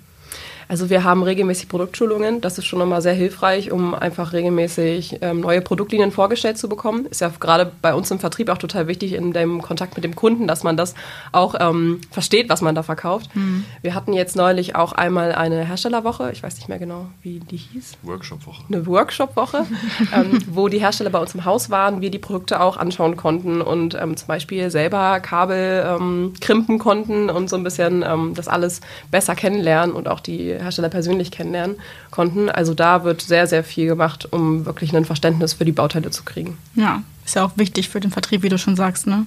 Also 0.67 0.89
wir 0.89 1.04
haben 1.04 1.23
regelmäßig 1.23 1.69
Produktschulungen. 1.69 2.41
Das 2.41 2.58
ist 2.58 2.65
schon 2.65 2.80
nochmal 2.80 3.02
sehr 3.02 3.13
hilfreich, 3.13 3.71
um 3.71 3.93
einfach 3.93 4.34
regelmäßig 4.34 5.19
ähm, 5.21 5.41
neue 5.41 5.62
Produktlinien 5.62 6.12
vorgestellt 6.12 6.58
zu 6.58 6.69
bekommen. 6.69 7.06
Ist 7.06 7.21
ja 7.21 7.32
gerade 7.39 7.71
bei 7.82 7.93
uns 7.93 8.10
im 8.12 8.19
Vertrieb 8.19 8.49
auch 8.49 8.58
total 8.58 8.88
wichtig 8.88 9.13
in 9.13 9.34
dem 9.34 9.62
Kontakt 9.62 9.95
mit 9.95 10.04
dem 10.04 10.15
Kunden, 10.15 10.47
dass 10.47 10.63
man 10.63 10.78
das 10.78 10.95
auch 11.32 11.56
ähm, 11.60 12.02
versteht, 12.12 12.49
was 12.49 12.62
man 12.62 12.76
da 12.76 12.84
verkauft. 12.84 13.36
Mhm. 13.36 13.65
Wir 13.82 13.95
hatten 13.95 14.13
jetzt 14.13 14.36
neulich 14.36 14.76
auch 14.76 14.93
einmal 14.93 15.34
eine 15.34 15.65
Herstellerwoche. 15.65 16.32
Ich 16.32 16.43
weiß 16.43 16.56
nicht 16.56 16.69
mehr 16.69 16.80
genau, 16.80 17.08
wie 17.21 17.39
die 17.39 17.58
hieß. 17.58 17.97
Workshopwoche. 18.04 18.63
Eine 18.67 18.86
Workshopwoche, 18.86 19.65
ähm, 20.15 20.39
wo 20.47 20.67
die 20.67 20.80
Hersteller 20.80 21.10
bei 21.10 21.19
uns 21.19 21.36
im 21.36 21.45
Haus 21.45 21.69
waren, 21.69 22.02
wir 22.02 22.12
die 22.12 22.19
Produkte 22.19 22.62
auch 22.62 22.78
anschauen 22.78 23.17
konnten 23.17 23.62
und 23.62 23.95
ähm, 23.95 24.17
zum 24.17 24.28
Beispiel 24.28 24.69
selber 24.69 25.19
Kabel 25.19 25.86
ähm, 25.88 26.34
krimpen 26.39 26.80
konnten 26.80 27.30
und 27.30 27.49
so 27.49 27.56
ein 27.56 27.63
bisschen 27.63 28.04
ähm, 28.08 28.34
das 28.36 28.47
alles 28.47 28.82
besser 29.12 29.36
kennenlernen 29.36 29.95
und 29.95 30.08
auch 30.08 30.19
die 30.19 30.53
Hersteller 30.60 30.89
persönlich 30.89 31.32
kennenlernen 31.32 31.78
konnten. 32.12 32.50
Also 32.50 32.74
da 32.74 33.04
wird 33.04 33.22
sehr, 33.22 33.48
sehr 33.48 33.63
viel 33.63 33.88
gemacht, 33.88 34.28
um 34.32 34.66
wirklich 34.66 34.96
ein 34.96 35.06
Verständnis 35.06 35.54
für 35.54 35.66
die 35.66 35.72
Bauteile 35.72 36.12
zu 36.12 36.24
kriegen. 36.24 36.58
Ja, 36.76 37.04
ist 37.26 37.36
ja 37.36 37.46
auch 37.46 37.52
wichtig 37.56 37.89
für 37.89 38.00
den 38.00 38.12
Vertrieb, 38.12 38.44
wie 38.44 38.50
du 38.50 38.58
schon 38.58 38.76
sagst, 38.76 39.08
ne? 39.08 39.26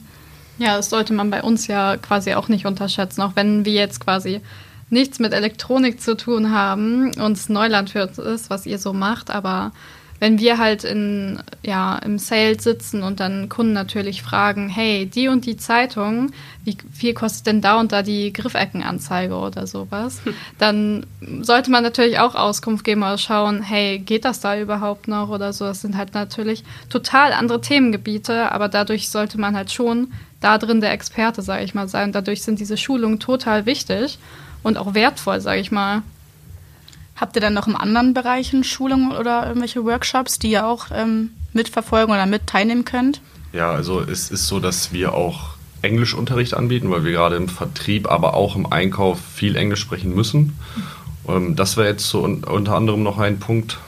Ja, 0.59 0.77
das 0.77 0.91
sollte 0.91 1.13
man 1.13 1.31
bei 1.31 1.43
uns 1.43 1.67
ja 1.67 1.97
quasi 1.97 2.35
auch 2.35 2.49
nicht 2.49 2.67
unterschätzen, 2.67 3.21
auch 3.21 3.33
wenn 3.35 3.65
wir 3.65 3.73
jetzt 3.73 4.01
quasi 4.01 4.41
nichts 4.89 5.19
mit 5.19 5.33
Elektronik 5.33 6.01
zu 6.01 6.17
tun 6.17 6.53
haben 6.53 7.13
und 7.15 7.33
es 7.33 7.49
Neuland 7.49 7.91
für 7.91 8.07
uns 8.07 8.19
ist, 8.19 8.51
was 8.51 8.67
ihr 8.67 8.79
so 8.79 8.93
macht, 8.93 9.31
aber 9.31 9.73
wenn 10.19 10.39
wir 10.39 10.59
halt 10.59 10.85
in, 10.85 11.39
ja, 11.63 11.97
im 11.99 12.19
Sales 12.19 12.65
sitzen 12.65 13.03
und 13.03 13.21
dann 13.21 13.49
Kunden 13.49 13.73
natürlich 13.73 14.23
fragen, 14.23 14.69
hey, 14.69 15.07
die 15.07 15.29
und 15.29 15.47
die 15.47 15.57
Zeitung, 15.57 16.33
wie 16.65 16.77
viel 16.93 17.15
kostet 17.15 17.47
denn 17.47 17.61
da 17.61 17.79
und 17.79 17.93
da 17.93 18.03
die 18.03 18.33
Griffeckenanzeige 18.33 19.35
oder 19.35 19.67
sowas, 19.67 20.21
dann 20.59 21.07
sollte 21.43 21.71
man 21.71 21.83
natürlich 21.83 22.19
auch 22.19 22.35
Auskunft 22.35 22.85
geben 22.85 23.03
oder 23.03 23.19
schauen, 23.19 23.63
hey, 23.63 23.99
geht 23.99 24.25
das 24.25 24.41
da 24.41 24.59
überhaupt 24.59 25.09
noch 25.09 25.29
oder 25.29 25.53
so. 25.53 25.65
Das 25.67 25.83
sind 25.83 25.97
halt 25.97 26.15
natürlich 26.15 26.65
total 26.89 27.33
andere 27.33 27.61
Themengebiete, 27.61 28.53
aber 28.53 28.69
dadurch 28.69 29.11
sollte 29.11 29.39
man 29.39 29.57
halt 29.57 29.71
schon 29.71 30.13
da 30.41 30.59
drin 30.59 30.81
der 30.81 30.93
Experte, 30.93 31.43
sage 31.43 31.65
ich 31.65 31.75
mal, 31.75 31.89
sein. 31.89 32.13
Dadurch 32.13 32.43
sind 32.43 32.61
diese 32.61 32.77
Schulungen 32.77 33.21
total 33.21 33.67
wichtig 33.67 34.19
und 34.63 34.77
auch 34.79 34.95
wertvoll, 34.95 35.41
sage 35.41 35.61
ich 35.61 35.71
mal. 35.71 36.03
Habt 37.17 37.37
ihr 37.37 37.41
dann 37.41 37.55
noch 37.55 37.67
in 37.67 37.75
anderen 37.75 38.15
Bereichen 38.15 38.63
Schulungen 38.63 39.13
oder 39.13 39.47
irgendwelche 39.47 39.85
Workshops, 39.85 40.39
die 40.39 40.51
ihr 40.51 40.67
auch 40.67 40.87
ähm, 40.93 41.31
mitverfolgen 41.53 42.15
oder 42.15 42.27
mit 42.27 42.47
teilnehmen 42.47 42.85
könnt? 42.85 43.21
Ja, 43.53 43.71
also 43.71 44.01
es 44.01 44.31
ist 44.31 44.47
so, 44.47 44.61
dass 44.61 44.93
wir 44.93 45.15
auch 45.15 45.57
Englischunterricht 45.83 46.55
anbieten, 46.55 46.91
weil 46.91 47.05
wir 47.05 47.13
gerade 47.13 47.37
im 47.37 47.49
Vertrieb, 47.49 48.11
aber 48.11 48.35
auch 48.35 48.57
im 48.57 48.71
Einkauf 48.71 49.19
viel 49.35 49.57
Englisch 49.57 49.81
sprechen 49.81 50.15
müssen. 50.15 50.59
Ähm, 51.29 51.57
das 51.57 51.77
wäre 51.77 51.89
jetzt 51.89 52.07
so 52.07 52.21
unter 52.23 52.75
anderem 52.75 53.03
noch 53.03 53.19
ein 53.19 53.39
Punkt, 53.39 53.79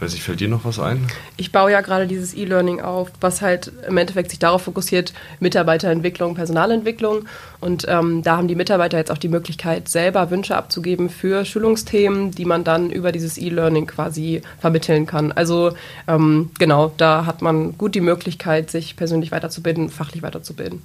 ich 0.00 0.04
weiß 0.04 0.12
nicht, 0.14 0.22
fällt 0.22 0.40
dir 0.40 0.48
noch 0.48 0.64
was 0.64 0.78
ein? 0.78 1.06
Ich 1.36 1.52
baue 1.52 1.72
ja 1.72 1.82
gerade 1.82 2.06
dieses 2.06 2.32
E-Learning 2.32 2.80
auf, 2.80 3.10
was 3.20 3.42
halt 3.42 3.70
im 3.86 3.98
Endeffekt 3.98 4.30
sich 4.30 4.38
darauf 4.38 4.62
fokussiert, 4.62 5.12
Mitarbeiterentwicklung, 5.40 6.34
Personalentwicklung. 6.34 7.26
Und 7.60 7.84
ähm, 7.86 8.22
da 8.22 8.38
haben 8.38 8.48
die 8.48 8.54
Mitarbeiter 8.54 8.96
jetzt 8.96 9.10
auch 9.10 9.18
die 9.18 9.28
Möglichkeit, 9.28 9.90
selber 9.90 10.30
Wünsche 10.30 10.56
abzugeben 10.56 11.10
für 11.10 11.44
Schulungsthemen, 11.44 12.30
die 12.30 12.46
man 12.46 12.64
dann 12.64 12.88
über 12.88 13.12
dieses 13.12 13.36
E-Learning 13.36 13.86
quasi 13.86 14.40
vermitteln 14.58 15.04
kann. 15.04 15.32
Also 15.32 15.74
ähm, 16.08 16.50
genau, 16.58 16.94
da 16.96 17.26
hat 17.26 17.42
man 17.42 17.76
gut 17.76 17.94
die 17.94 18.00
Möglichkeit, 18.00 18.70
sich 18.70 18.96
persönlich 18.96 19.32
weiterzubilden, 19.32 19.90
fachlich 19.90 20.22
weiterzubilden. 20.22 20.82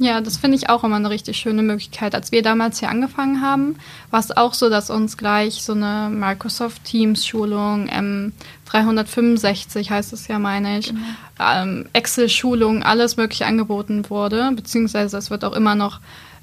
Ja, 0.00 0.20
das 0.20 0.36
finde 0.36 0.56
ich 0.56 0.70
auch 0.70 0.84
immer 0.84 0.96
eine 0.96 1.10
richtig 1.10 1.38
schöne 1.38 1.62
Möglichkeit. 1.62 2.14
Als 2.14 2.30
wir 2.30 2.42
damals 2.42 2.78
hier 2.78 2.88
angefangen 2.88 3.42
haben, 3.42 3.76
war 4.12 4.20
es 4.20 4.36
auch 4.36 4.54
so, 4.54 4.70
dass 4.70 4.90
uns 4.90 5.16
gleich 5.16 5.62
so 5.62 5.72
eine 5.72 6.08
Microsoft 6.08 6.84
Teams 6.84 7.26
Schulung, 7.26 7.90
M365 7.90 9.90
heißt 9.90 10.12
es 10.12 10.28
ja, 10.28 10.38
meine 10.38 10.78
ich, 10.78 10.88
genau. 10.88 11.00
ähm, 11.40 11.86
Excel-Schulung, 11.94 12.84
alles 12.84 13.16
mögliche 13.16 13.46
angeboten 13.46 14.08
wurde, 14.08 14.52
beziehungsweise 14.54 15.16
es 15.16 15.30
wird 15.30 15.44
auch 15.44 15.52
immer 15.52 15.74
noch 15.74 15.98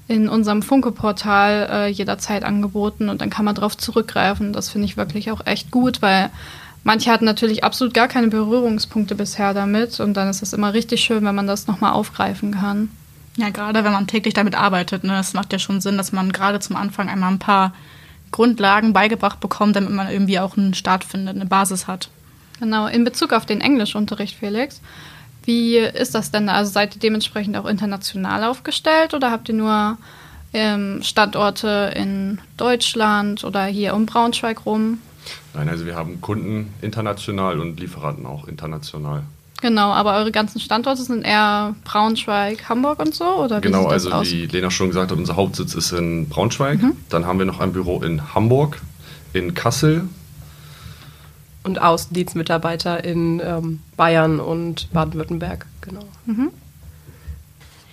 in 0.06 0.28
unserem 0.28 0.60
Funke-Portal 0.60 1.68
äh, 1.70 1.86
jederzeit 1.88 2.44
angeboten 2.44 3.08
und 3.08 3.22
dann 3.22 3.30
kann 3.30 3.46
man 3.46 3.54
darauf 3.54 3.76
zurückgreifen. 3.76 4.52
Das 4.52 4.68
finde 4.68 4.84
ich 4.84 4.98
wirklich 4.98 5.30
auch 5.30 5.46
echt 5.46 5.70
gut, 5.70 6.02
weil 6.02 6.30
manche 6.84 7.10
hatten 7.10 7.24
natürlich 7.24 7.64
absolut 7.64 7.94
gar 7.94 8.06
keine 8.06 8.28
Berührungspunkte 8.28 9.14
bisher 9.14 9.54
damit 9.54 9.98
und 9.98 10.14
dann 10.14 10.28
ist 10.28 10.42
es 10.42 10.52
immer 10.52 10.74
richtig 10.74 11.00
schön, 11.00 11.24
wenn 11.24 11.34
man 11.34 11.46
das 11.46 11.66
nochmal 11.66 11.94
aufgreifen 11.94 12.52
kann. 12.52 12.90
Ja, 13.36 13.50
gerade 13.50 13.84
wenn 13.84 13.92
man 13.92 14.06
täglich 14.06 14.34
damit 14.34 14.54
arbeitet, 14.54 15.04
ne, 15.04 15.18
es 15.18 15.34
macht 15.34 15.52
ja 15.52 15.58
schon 15.58 15.80
Sinn, 15.80 15.98
dass 15.98 16.12
man 16.12 16.32
gerade 16.32 16.58
zum 16.58 16.76
Anfang 16.76 17.08
einmal 17.08 17.32
ein 17.32 17.38
paar 17.38 17.72
Grundlagen 18.32 18.92
beigebracht 18.92 19.40
bekommt, 19.40 19.76
damit 19.76 19.90
man 19.90 20.10
irgendwie 20.10 20.38
auch 20.38 20.56
einen 20.56 20.74
Start 20.74 21.04
findet, 21.04 21.36
eine 21.36 21.46
Basis 21.46 21.86
hat. 21.86 22.08
Genau, 22.60 22.86
in 22.86 23.04
Bezug 23.04 23.32
auf 23.32 23.44
den 23.44 23.60
Englischunterricht, 23.60 24.38
Felix, 24.38 24.80
wie 25.44 25.76
ist 25.76 26.14
das 26.14 26.30
denn? 26.30 26.48
Also 26.48 26.72
seid 26.72 26.96
ihr 26.96 27.00
dementsprechend 27.00 27.56
auch 27.56 27.66
international 27.66 28.44
aufgestellt 28.44 29.14
oder 29.14 29.30
habt 29.30 29.48
ihr 29.48 29.54
nur 29.54 29.98
ähm, 30.52 31.02
Standorte 31.02 31.92
in 31.94 32.40
Deutschland 32.56 33.44
oder 33.44 33.64
hier 33.66 33.94
um 33.94 34.06
Braunschweig 34.06 34.64
rum? 34.64 34.98
Nein, 35.54 35.68
also 35.68 35.86
wir 35.86 35.94
haben 35.94 36.20
Kunden 36.20 36.72
international 36.80 37.60
und 37.60 37.78
Lieferanten 37.78 38.26
auch 38.26 38.48
international. 38.48 39.22
Genau, 39.62 39.92
aber 39.92 40.16
eure 40.16 40.32
ganzen 40.32 40.60
Standorte 40.60 41.02
sind 41.02 41.22
eher 41.22 41.74
Braunschweig, 41.84 42.68
Hamburg 42.68 42.98
und 42.98 43.14
so? 43.14 43.24
Oder 43.24 43.60
genau, 43.60 43.86
also 43.86 44.10
aus? 44.10 44.30
wie 44.30 44.46
Lena 44.46 44.70
schon 44.70 44.88
gesagt 44.88 45.10
hat, 45.10 45.18
unser 45.18 45.36
Hauptsitz 45.36 45.74
ist 45.74 45.92
in 45.92 46.28
Braunschweig. 46.28 46.82
Mhm. 46.82 46.96
Dann 47.08 47.26
haben 47.26 47.38
wir 47.38 47.46
noch 47.46 47.60
ein 47.60 47.72
Büro 47.72 48.02
in 48.02 48.34
Hamburg, 48.34 48.80
in 49.32 49.54
Kassel. 49.54 50.08
Und 51.62 51.80
Außendienstmitarbeiter 51.80 53.02
in 53.02 53.40
ähm, 53.44 53.80
Bayern 53.96 54.40
und 54.40 54.92
Baden-Württemberg, 54.92 55.66
genau. 55.80 56.04
Mhm. 56.26 56.50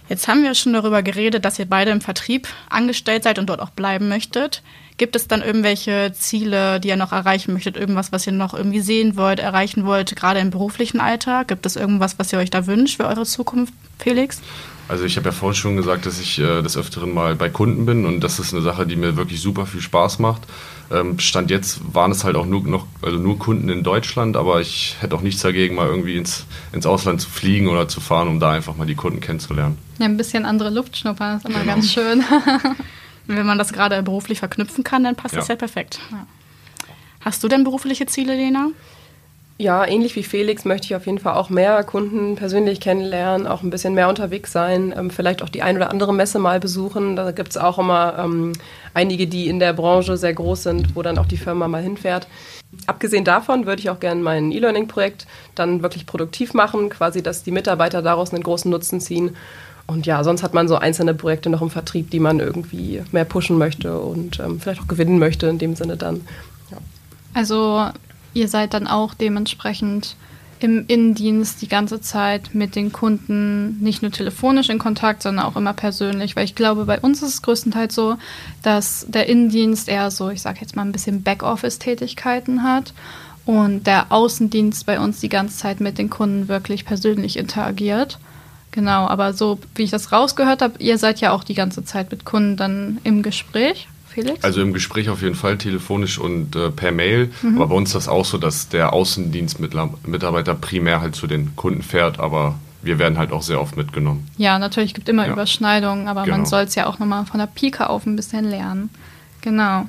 Jetzt 0.09 0.27
haben 0.27 0.43
wir 0.43 0.53
schon 0.53 0.73
darüber 0.73 1.01
geredet, 1.01 1.45
dass 1.45 1.57
ihr 1.57 1.65
beide 1.65 1.91
im 1.91 2.01
Vertrieb 2.01 2.47
angestellt 2.69 3.23
seid 3.23 3.39
und 3.39 3.47
dort 3.47 3.61
auch 3.61 3.71
bleiben 3.71 4.09
möchtet. 4.09 4.61
Gibt 4.97 5.15
es 5.15 5.27
dann 5.27 5.41
irgendwelche 5.41 6.11
Ziele, 6.13 6.79
die 6.79 6.89
ihr 6.89 6.95
noch 6.95 7.11
erreichen 7.11 7.53
möchtet? 7.53 7.77
Irgendwas, 7.77 8.11
was 8.11 8.27
ihr 8.27 8.33
noch 8.33 8.53
irgendwie 8.53 8.81
sehen 8.81 9.17
wollt, 9.17 9.39
erreichen 9.39 9.85
wollt, 9.85 10.15
gerade 10.15 10.39
im 10.39 10.51
beruflichen 10.51 10.99
Alltag? 10.99 11.47
Gibt 11.47 11.65
es 11.65 11.75
irgendwas, 11.75 12.19
was 12.19 12.31
ihr 12.31 12.39
euch 12.39 12.51
da 12.51 12.67
wünscht 12.67 12.97
für 12.97 13.07
eure 13.07 13.25
Zukunft, 13.25 13.73
Felix? 13.97 14.41
Also 14.87 15.05
ich 15.05 15.15
habe 15.15 15.29
ja 15.29 15.31
vorhin 15.31 15.55
schon 15.55 15.77
gesagt, 15.77 16.05
dass 16.05 16.19
ich 16.19 16.39
äh, 16.39 16.61
des 16.61 16.75
Öfteren 16.75 17.13
mal 17.13 17.35
bei 17.35 17.49
Kunden 17.49 17.85
bin 17.85 18.05
und 18.05 18.19
das 18.19 18.37
ist 18.39 18.53
eine 18.53 18.61
Sache, 18.61 18.85
die 18.85 18.97
mir 18.97 19.15
wirklich 19.15 19.41
super 19.41 19.65
viel 19.65 19.81
Spaß 19.81 20.19
macht. 20.19 20.43
Ähm, 20.91 21.17
Stand 21.19 21.49
jetzt 21.49 21.79
waren 21.93 22.11
es 22.11 22.25
halt 22.25 22.35
auch 22.35 22.45
nur, 22.45 22.61
noch, 22.63 22.85
also 23.01 23.17
nur 23.17 23.39
Kunden 23.39 23.69
in 23.69 23.83
Deutschland, 23.83 24.35
aber 24.35 24.59
ich 24.59 24.97
hätte 24.99 25.15
auch 25.15 25.21
nichts 25.21 25.41
dagegen, 25.41 25.75
mal 25.75 25.87
irgendwie 25.87 26.17
ins, 26.17 26.45
ins 26.73 26.85
Ausland 26.85 27.21
zu 27.21 27.29
fliegen 27.29 27.69
oder 27.69 27.87
zu 27.87 28.01
fahren, 28.01 28.27
um 28.27 28.39
da 28.41 28.51
einfach 28.51 28.75
mal 28.75 28.85
die 28.85 28.95
Kunden 28.95 29.21
kennenzulernen. 29.21 29.77
Ja, 29.99 30.05
ein 30.05 30.17
bisschen 30.17 30.45
andere 30.45 30.69
Luft 30.69 30.97
schnuppern 30.97 31.37
ist 31.37 31.45
immer 31.45 31.59
genau. 31.61 31.73
ganz 31.73 31.91
schön. 31.91 32.23
Wenn 33.27 33.45
man 33.45 33.57
das 33.57 33.73
gerade 33.73 34.01
beruflich 34.03 34.39
verknüpfen 34.39 34.83
kann, 34.83 35.03
dann 35.03 35.15
passt 35.15 35.33
ja. 35.33 35.39
das 35.39 35.47
ja 35.47 35.55
perfekt. 35.55 35.99
Ja. 36.11 36.27
Hast 37.21 37.43
du 37.43 37.47
denn 37.47 37.63
berufliche 37.63 38.05
Ziele, 38.05 38.35
Lena? 38.35 38.69
Ja, 39.59 39.85
ähnlich 39.85 40.15
wie 40.15 40.23
Felix 40.23 40.65
möchte 40.65 40.87
ich 40.87 40.95
auf 40.95 41.05
jeden 41.05 41.19
Fall 41.19 41.35
auch 41.35 41.49
mehr 41.49 41.83
Kunden 41.83 42.35
persönlich 42.35 42.81
kennenlernen, 42.81 43.45
auch 43.45 43.61
ein 43.61 43.69
bisschen 43.69 43.93
mehr 43.93 44.09
unterwegs 44.09 44.51
sein, 44.51 44.93
ähm, 44.97 45.11
vielleicht 45.11 45.43
auch 45.43 45.49
die 45.49 45.61
ein 45.61 45.75
oder 45.77 45.91
andere 45.91 46.13
Messe 46.13 46.39
mal 46.39 46.59
besuchen. 46.59 47.15
Da 47.15 47.31
gibt 47.31 47.51
es 47.51 47.57
auch 47.57 47.77
immer 47.77 48.17
ähm, 48.17 48.53
einige, 48.95 49.27
die 49.27 49.47
in 49.47 49.59
der 49.59 49.73
Branche 49.73 50.17
sehr 50.17 50.33
groß 50.33 50.63
sind, 50.63 50.95
wo 50.95 51.03
dann 51.03 51.19
auch 51.19 51.27
die 51.27 51.37
Firma 51.37 51.67
mal 51.67 51.83
hinfährt. 51.83 52.27
Abgesehen 52.87 53.23
davon 53.23 53.67
würde 53.67 53.79
ich 53.79 53.91
auch 53.91 53.99
gerne 53.99 54.21
mein 54.21 54.51
E-Learning-Projekt 54.51 55.27
dann 55.53 55.83
wirklich 55.83 56.07
produktiv 56.07 56.55
machen, 56.55 56.89
quasi, 56.89 57.21
dass 57.21 57.43
die 57.43 57.51
Mitarbeiter 57.51 58.01
daraus 58.01 58.33
einen 58.33 58.43
großen 58.43 58.71
Nutzen 58.71 58.99
ziehen. 58.99 59.35
Und 59.85 60.05
ja, 60.05 60.23
sonst 60.23 60.43
hat 60.43 60.53
man 60.53 60.67
so 60.67 60.77
einzelne 60.77 61.13
Projekte 61.13 61.49
noch 61.49 61.61
im 61.61 61.69
Vertrieb, 61.69 62.09
die 62.09 62.19
man 62.19 62.39
irgendwie 62.39 63.01
mehr 63.11 63.25
pushen 63.25 63.57
möchte 63.57 63.99
und 63.99 64.39
ähm, 64.39 64.59
vielleicht 64.59 64.81
auch 64.81 64.87
gewinnen 64.87 65.19
möchte 65.19 65.47
in 65.47 65.57
dem 65.57 65.75
Sinne 65.75 65.97
dann. 65.97 66.21
Ja. 66.71 66.77
Also 67.33 67.89
ihr 68.33 68.47
seid 68.47 68.73
dann 68.73 68.87
auch 68.87 69.13
dementsprechend 69.13 70.15
im 70.63 70.85
Innendienst 70.87 71.61
die 71.61 71.67
ganze 71.67 71.99
Zeit 71.99 72.55
mit 72.55 72.77
den 72.77 72.93
Kunden 72.93 73.79
nicht 73.81 74.01
nur 74.01 74.11
telefonisch 74.11 74.69
in 74.69 74.79
Kontakt, 74.79 75.21
sondern 75.21 75.45
auch 75.45 75.57
immer 75.57 75.73
persönlich, 75.73 76.37
weil 76.37 76.45
ich 76.45 76.55
glaube, 76.55 76.85
bei 76.85 76.99
uns 77.01 77.21
ist 77.21 77.29
es 77.29 77.41
größtenteils 77.41 77.93
so, 77.93 78.15
dass 78.61 79.05
der 79.09 79.27
Innendienst 79.27 79.89
eher 79.89 80.09
so, 80.09 80.29
ich 80.29 80.41
sage 80.41 80.61
jetzt 80.61 80.77
mal 80.77 80.83
ein 80.83 80.93
bisschen 80.93 81.21
Backoffice-Tätigkeiten 81.21 82.63
hat 82.63 82.93
und 83.45 83.85
der 83.85 84.13
Außendienst 84.13 84.85
bei 84.85 85.01
uns 85.01 85.19
die 85.19 85.27
ganze 85.27 85.57
Zeit 85.57 85.81
mit 85.81 85.97
den 85.97 86.09
Kunden 86.09 86.47
wirklich 86.47 86.85
persönlich 86.85 87.35
interagiert. 87.35 88.19
Genau, 88.73 89.07
aber 89.07 89.33
so 89.33 89.59
wie 89.75 89.83
ich 89.83 89.91
das 89.91 90.11
rausgehört 90.11 90.63
habe, 90.63 90.73
ihr 90.79 90.97
seid 90.97 91.21
ja 91.21 91.31
auch 91.31 91.43
die 91.43 91.53
ganze 91.53 91.85
Zeit 91.85 92.09
mit 92.09 92.25
Kunden 92.25 92.57
dann 92.57 92.97
im 93.03 93.21
Gespräch. 93.21 93.87
Felix? 94.07 94.43
Also 94.43 94.61
im 94.61 94.73
Gespräch 94.73 95.09
auf 95.09 95.21
jeden 95.21 95.35
Fall, 95.35 95.59
telefonisch 95.59 96.17
und 96.17 96.55
äh, 96.55 96.71
per 96.71 96.91
Mail. 96.91 97.31
Mhm. 97.43 97.57
Aber 97.57 97.67
bei 97.67 97.75
uns 97.75 97.89
ist 97.89 97.95
das 97.95 98.07
auch 98.07 98.25
so, 98.25 98.39
dass 98.39 98.69
der 98.69 98.93
Außendienstmitarbeiter 98.93 100.55
primär 100.55 101.01
halt 101.01 101.15
zu 101.15 101.27
den 101.27 101.55
Kunden 101.55 101.83
fährt, 101.83 102.19
aber 102.19 102.55
wir 102.81 102.97
werden 102.97 103.19
halt 103.19 103.31
auch 103.31 103.43
sehr 103.43 103.61
oft 103.61 103.77
mitgenommen. 103.77 104.27
Ja, 104.37 104.57
natürlich 104.57 104.95
gibt 104.95 105.07
immer 105.07 105.27
ja. 105.27 105.33
Überschneidungen, 105.33 106.07
aber 106.07 106.23
genau. 106.23 106.37
man 106.37 106.45
soll 106.47 106.63
es 106.63 106.73
ja 106.73 106.87
auch 106.87 106.97
nochmal 106.97 107.25
von 107.25 107.39
der 107.39 107.47
Pike 107.47 107.89
auf 107.89 108.07
ein 108.07 108.15
bisschen 108.15 108.45
lernen. 108.45 108.89
Genau. 109.41 109.87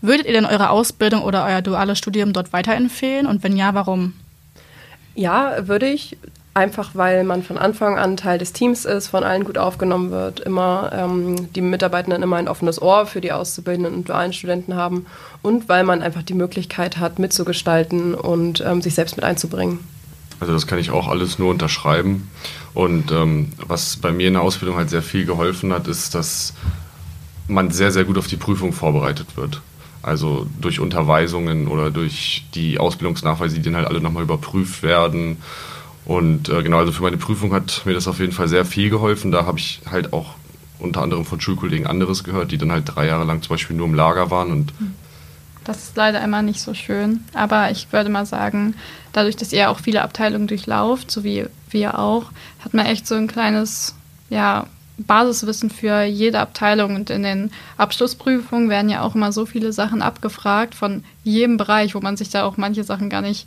Würdet 0.00 0.26
ihr 0.26 0.32
denn 0.32 0.46
eure 0.46 0.70
Ausbildung 0.70 1.22
oder 1.22 1.44
euer 1.44 1.60
duales 1.60 1.98
Studium 1.98 2.32
dort 2.32 2.52
weiterempfehlen 2.52 3.26
und 3.26 3.42
wenn 3.42 3.56
ja, 3.56 3.74
warum? 3.74 4.14
Ja, 5.14 5.68
würde 5.68 5.88
ich. 5.88 6.16
Einfach 6.54 6.90
weil 6.92 7.24
man 7.24 7.42
von 7.42 7.56
Anfang 7.56 7.98
an 7.98 8.18
Teil 8.18 8.38
des 8.38 8.52
Teams 8.52 8.84
ist, 8.84 9.08
von 9.08 9.24
allen 9.24 9.44
gut 9.44 9.56
aufgenommen 9.56 10.10
wird, 10.10 10.40
immer 10.40 10.90
ähm, 10.94 11.50
die 11.54 11.62
Mitarbeitenden 11.62 12.22
immer 12.22 12.36
ein 12.36 12.46
offenes 12.46 12.80
Ohr 12.82 13.06
für 13.06 13.22
die 13.22 13.32
Auszubildenden 13.32 13.94
und 13.94 14.08
dualen 14.10 14.34
Studenten 14.34 14.74
haben 14.74 15.06
und 15.40 15.70
weil 15.70 15.82
man 15.82 16.02
einfach 16.02 16.22
die 16.22 16.34
Möglichkeit 16.34 16.98
hat, 16.98 17.18
mitzugestalten 17.18 18.14
und 18.14 18.62
ähm, 18.66 18.82
sich 18.82 18.94
selbst 18.94 19.16
mit 19.16 19.24
einzubringen. 19.24 19.78
Also 20.40 20.52
das 20.52 20.66
kann 20.66 20.78
ich 20.78 20.90
auch 20.90 21.08
alles 21.08 21.38
nur 21.38 21.48
unterschreiben. 21.50 22.28
Und 22.74 23.12
ähm, 23.12 23.52
was 23.66 23.96
bei 23.96 24.12
mir 24.12 24.28
in 24.28 24.34
der 24.34 24.42
Ausbildung 24.42 24.76
halt 24.76 24.90
sehr 24.90 25.02
viel 25.02 25.24
geholfen 25.24 25.72
hat, 25.72 25.88
ist, 25.88 26.14
dass 26.14 26.52
man 27.48 27.70
sehr, 27.70 27.92
sehr 27.92 28.04
gut 28.04 28.18
auf 28.18 28.26
die 28.26 28.36
Prüfung 28.36 28.74
vorbereitet 28.74 29.36
wird. 29.36 29.62
Also 30.02 30.46
durch 30.60 30.80
Unterweisungen 30.80 31.68
oder 31.68 31.90
durch 31.90 32.44
die 32.54 32.78
Ausbildungsnachweise, 32.78 33.54
die 33.54 33.62
dann 33.62 33.76
halt 33.76 33.86
alle 33.86 34.00
nochmal 34.00 34.24
überprüft 34.24 34.82
werden 34.82 35.38
und 36.04 36.48
äh, 36.48 36.62
genau, 36.62 36.78
also 36.78 36.92
für 36.92 37.02
meine 37.02 37.16
Prüfung 37.16 37.52
hat 37.52 37.82
mir 37.84 37.94
das 37.94 38.08
auf 38.08 38.18
jeden 38.18 38.32
Fall 38.32 38.48
sehr 38.48 38.64
viel 38.64 38.90
geholfen. 38.90 39.30
Da 39.30 39.46
habe 39.46 39.58
ich 39.58 39.80
halt 39.90 40.12
auch 40.12 40.34
unter 40.78 41.02
anderem 41.02 41.24
von 41.24 41.40
Schulkollegen 41.40 41.86
anderes 41.86 42.24
gehört, 42.24 42.50
die 42.50 42.58
dann 42.58 42.72
halt 42.72 42.84
drei 42.86 43.06
Jahre 43.06 43.24
lang 43.24 43.40
zum 43.42 43.50
Beispiel 43.50 43.76
nur 43.76 43.86
im 43.86 43.94
Lager 43.94 44.30
waren 44.30 44.50
und 44.50 44.72
Das 45.64 45.78
ist 45.78 45.96
leider 45.96 46.22
immer 46.22 46.42
nicht 46.42 46.60
so 46.60 46.74
schön. 46.74 47.20
Aber 47.34 47.70
ich 47.70 47.92
würde 47.92 48.10
mal 48.10 48.26
sagen, 48.26 48.74
dadurch, 49.12 49.36
dass 49.36 49.52
ihr 49.52 49.70
auch 49.70 49.78
viele 49.78 50.02
Abteilungen 50.02 50.48
durchlauft, 50.48 51.10
so 51.10 51.22
wie 51.22 51.46
wir 51.70 51.98
auch, 51.98 52.32
hat 52.64 52.74
man 52.74 52.86
echt 52.86 53.06
so 53.06 53.14
ein 53.14 53.28
kleines, 53.28 53.94
ja, 54.28 54.66
Basiswissen 54.98 55.70
für 55.70 56.02
jede 56.02 56.40
Abteilung. 56.40 56.96
Und 56.96 57.10
in 57.10 57.22
den 57.22 57.50
Abschlussprüfungen 57.76 58.68
werden 58.68 58.90
ja 58.90 59.02
auch 59.02 59.14
immer 59.14 59.32
so 59.32 59.46
viele 59.46 59.72
Sachen 59.72 60.02
abgefragt 60.02 60.74
von 60.74 61.04
jedem 61.24 61.56
Bereich, 61.56 61.94
wo 61.94 62.00
man 62.00 62.16
sich 62.16 62.30
da 62.30 62.44
auch 62.44 62.56
manche 62.56 62.84
Sachen 62.84 63.08
gar 63.08 63.22
nicht, 63.22 63.46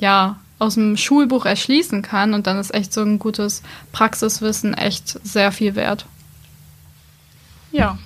ja, 0.00 0.36
aus 0.58 0.74
dem 0.74 0.96
Schulbuch 0.96 1.44
erschließen 1.44 2.02
kann. 2.02 2.34
Und 2.34 2.46
dann 2.46 2.58
ist 2.58 2.74
echt 2.74 2.92
so 2.92 3.02
ein 3.02 3.18
gutes 3.18 3.62
Praxiswissen 3.92 4.74
echt 4.74 5.18
sehr 5.26 5.52
viel 5.52 5.74
wert. 5.74 6.06
Ja, 7.72 7.98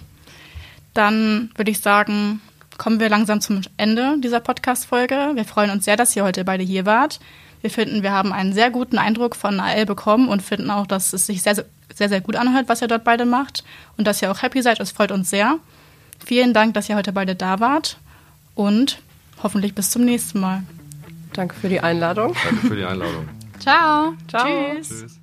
dann 0.94 1.50
würde 1.54 1.70
ich 1.70 1.80
sagen, 1.80 2.40
kommen 2.78 2.98
wir 2.98 3.08
langsam 3.08 3.40
zum 3.40 3.60
Ende 3.76 4.16
dieser 4.20 4.40
Podcast-Folge. 4.40 5.32
Wir 5.34 5.44
freuen 5.44 5.70
uns 5.70 5.84
sehr, 5.84 5.96
dass 5.96 6.16
ihr 6.16 6.24
heute 6.24 6.44
beide 6.44 6.64
hier 6.64 6.86
wart. 6.86 7.20
Wir 7.60 7.70
finden, 7.70 8.02
wir 8.02 8.12
haben 8.12 8.32
einen 8.32 8.54
sehr 8.54 8.70
guten 8.70 8.98
Eindruck 8.98 9.36
von 9.36 9.60
AL 9.60 9.84
bekommen 9.86 10.28
und 10.28 10.42
finden 10.42 10.70
auch, 10.70 10.86
dass 10.86 11.12
es 11.12 11.26
sich 11.26 11.42
sehr, 11.42 11.62
sehr, 11.94 12.08
sehr 12.08 12.20
gut 12.20 12.36
anhört, 12.36 12.68
was 12.68 12.80
ihr 12.80 12.88
dort 12.88 13.04
beide 13.04 13.26
macht 13.26 13.64
und 13.98 14.06
dass 14.06 14.22
ihr 14.22 14.30
auch 14.30 14.42
happy 14.42 14.62
seid. 14.62 14.80
Das 14.80 14.92
freut 14.92 15.12
uns 15.12 15.28
sehr. 15.28 15.58
Vielen 16.24 16.54
Dank, 16.54 16.74
dass 16.74 16.88
ihr 16.88 16.96
heute 16.96 17.12
beide 17.12 17.34
da 17.34 17.60
wart 17.60 17.98
und 18.54 19.02
hoffentlich 19.42 19.74
bis 19.74 19.90
zum 19.90 20.04
nächsten 20.04 20.40
Mal. 20.40 20.62
Danke 21.32 21.54
für 21.54 21.68
die 21.68 21.80
Einladung. 21.80 22.34
Danke 22.44 22.66
für 22.68 22.76
die 22.76 22.84
Einladung. 22.84 23.28
Ciao. 23.58 24.14
Ciao. 24.28 24.46
Tschüss. 24.46 24.88
Tschüss. 24.88 25.20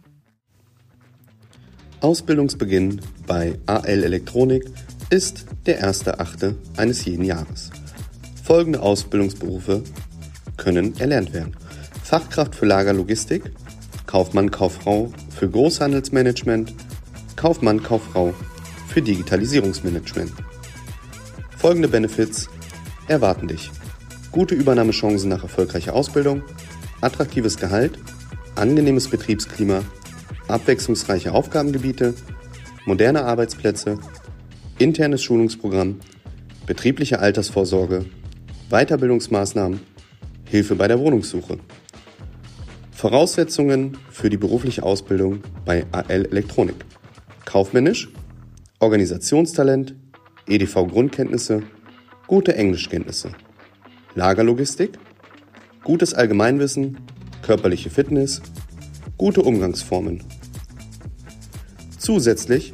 Ausbildungsbeginn 2.01 3.01
bei 3.25 3.57
AL 3.65 4.03
Elektronik 4.03 4.65
ist 5.09 5.45
der 5.65 5.83
1.8. 5.83 6.55
eines 6.77 7.05
jeden 7.05 7.23
Jahres. 7.23 7.71
Folgende 8.43 8.81
Ausbildungsberufe 8.81 9.83
können 10.57 10.97
erlernt 10.99 11.33
werden. 11.33 11.55
Fachkraft 12.03 12.55
für 12.55 12.65
Lagerlogistik, 12.65 13.51
Kaufmann, 14.05 14.51
Kauffrau 14.51 15.11
für 15.35 15.49
Großhandelsmanagement, 15.49 16.73
Kaufmann, 17.35 17.83
Kauffrau 17.83 18.33
für 18.87 19.01
Digitalisierungsmanagement. 19.01 20.31
Folgende 21.57 21.87
Benefits 21.87 22.49
erwarten 23.07 23.47
dich. 23.47 23.71
Gute 24.37 24.53
Übernahmechancen 24.53 25.29
nach 25.29 25.41
erfolgreicher 25.41 25.95
Ausbildung, 25.95 26.43
attraktives 27.01 27.57
Gehalt, 27.57 27.97
angenehmes 28.53 29.07
Betriebsklima, 29.07 29.81
abwechslungsreiche 30.47 31.31
Aufgabengebiete, 31.31 32.13
moderne 32.85 33.23
Arbeitsplätze, 33.23 33.97
internes 34.77 35.23
Schulungsprogramm, 35.23 36.01
betriebliche 36.67 37.17
Altersvorsorge, 37.17 38.05
Weiterbildungsmaßnahmen, 38.69 39.79
Hilfe 40.45 40.75
bei 40.75 40.87
der 40.87 40.99
Wohnungssuche. 40.99 41.57
Voraussetzungen 42.91 43.97
für 44.11 44.29
die 44.29 44.37
berufliche 44.37 44.83
Ausbildung 44.83 45.41
bei 45.65 45.87
AL 45.91 46.27
Elektronik. 46.27 46.85
Kaufmännisch, 47.45 48.09
Organisationstalent, 48.77 49.95
EDV-Grundkenntnisse, 50.47 51.63
gute 52.27 52.53
Englischkenntnisse. 52.53 53.31
Lagerlogistik, 54.17 54.97
gutes 55.83 56.15
Allgemeinwissen, 56.15 56.97
körperliche 57.43 57.91
Fitness, 57.91 58.41
gute 59.15 59.43
Umgangsformen. 59.43 60.23
Zusätzlich 61.99 62.73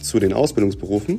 zu 0.00 0.20
den 0.20 0.32
Ausbildungsberufen 0.32 1.18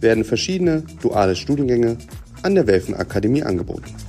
werden 0.00 0.24
verschiedene 0.24 0.84
duale 1.02 1.36
Studiengänge 1.36 1.98
an 2.42 2.54
der 2.54 2.66
Welfen 2.66 2.94
Akademie 2.94 3.42
angeboten. 3.42 3.99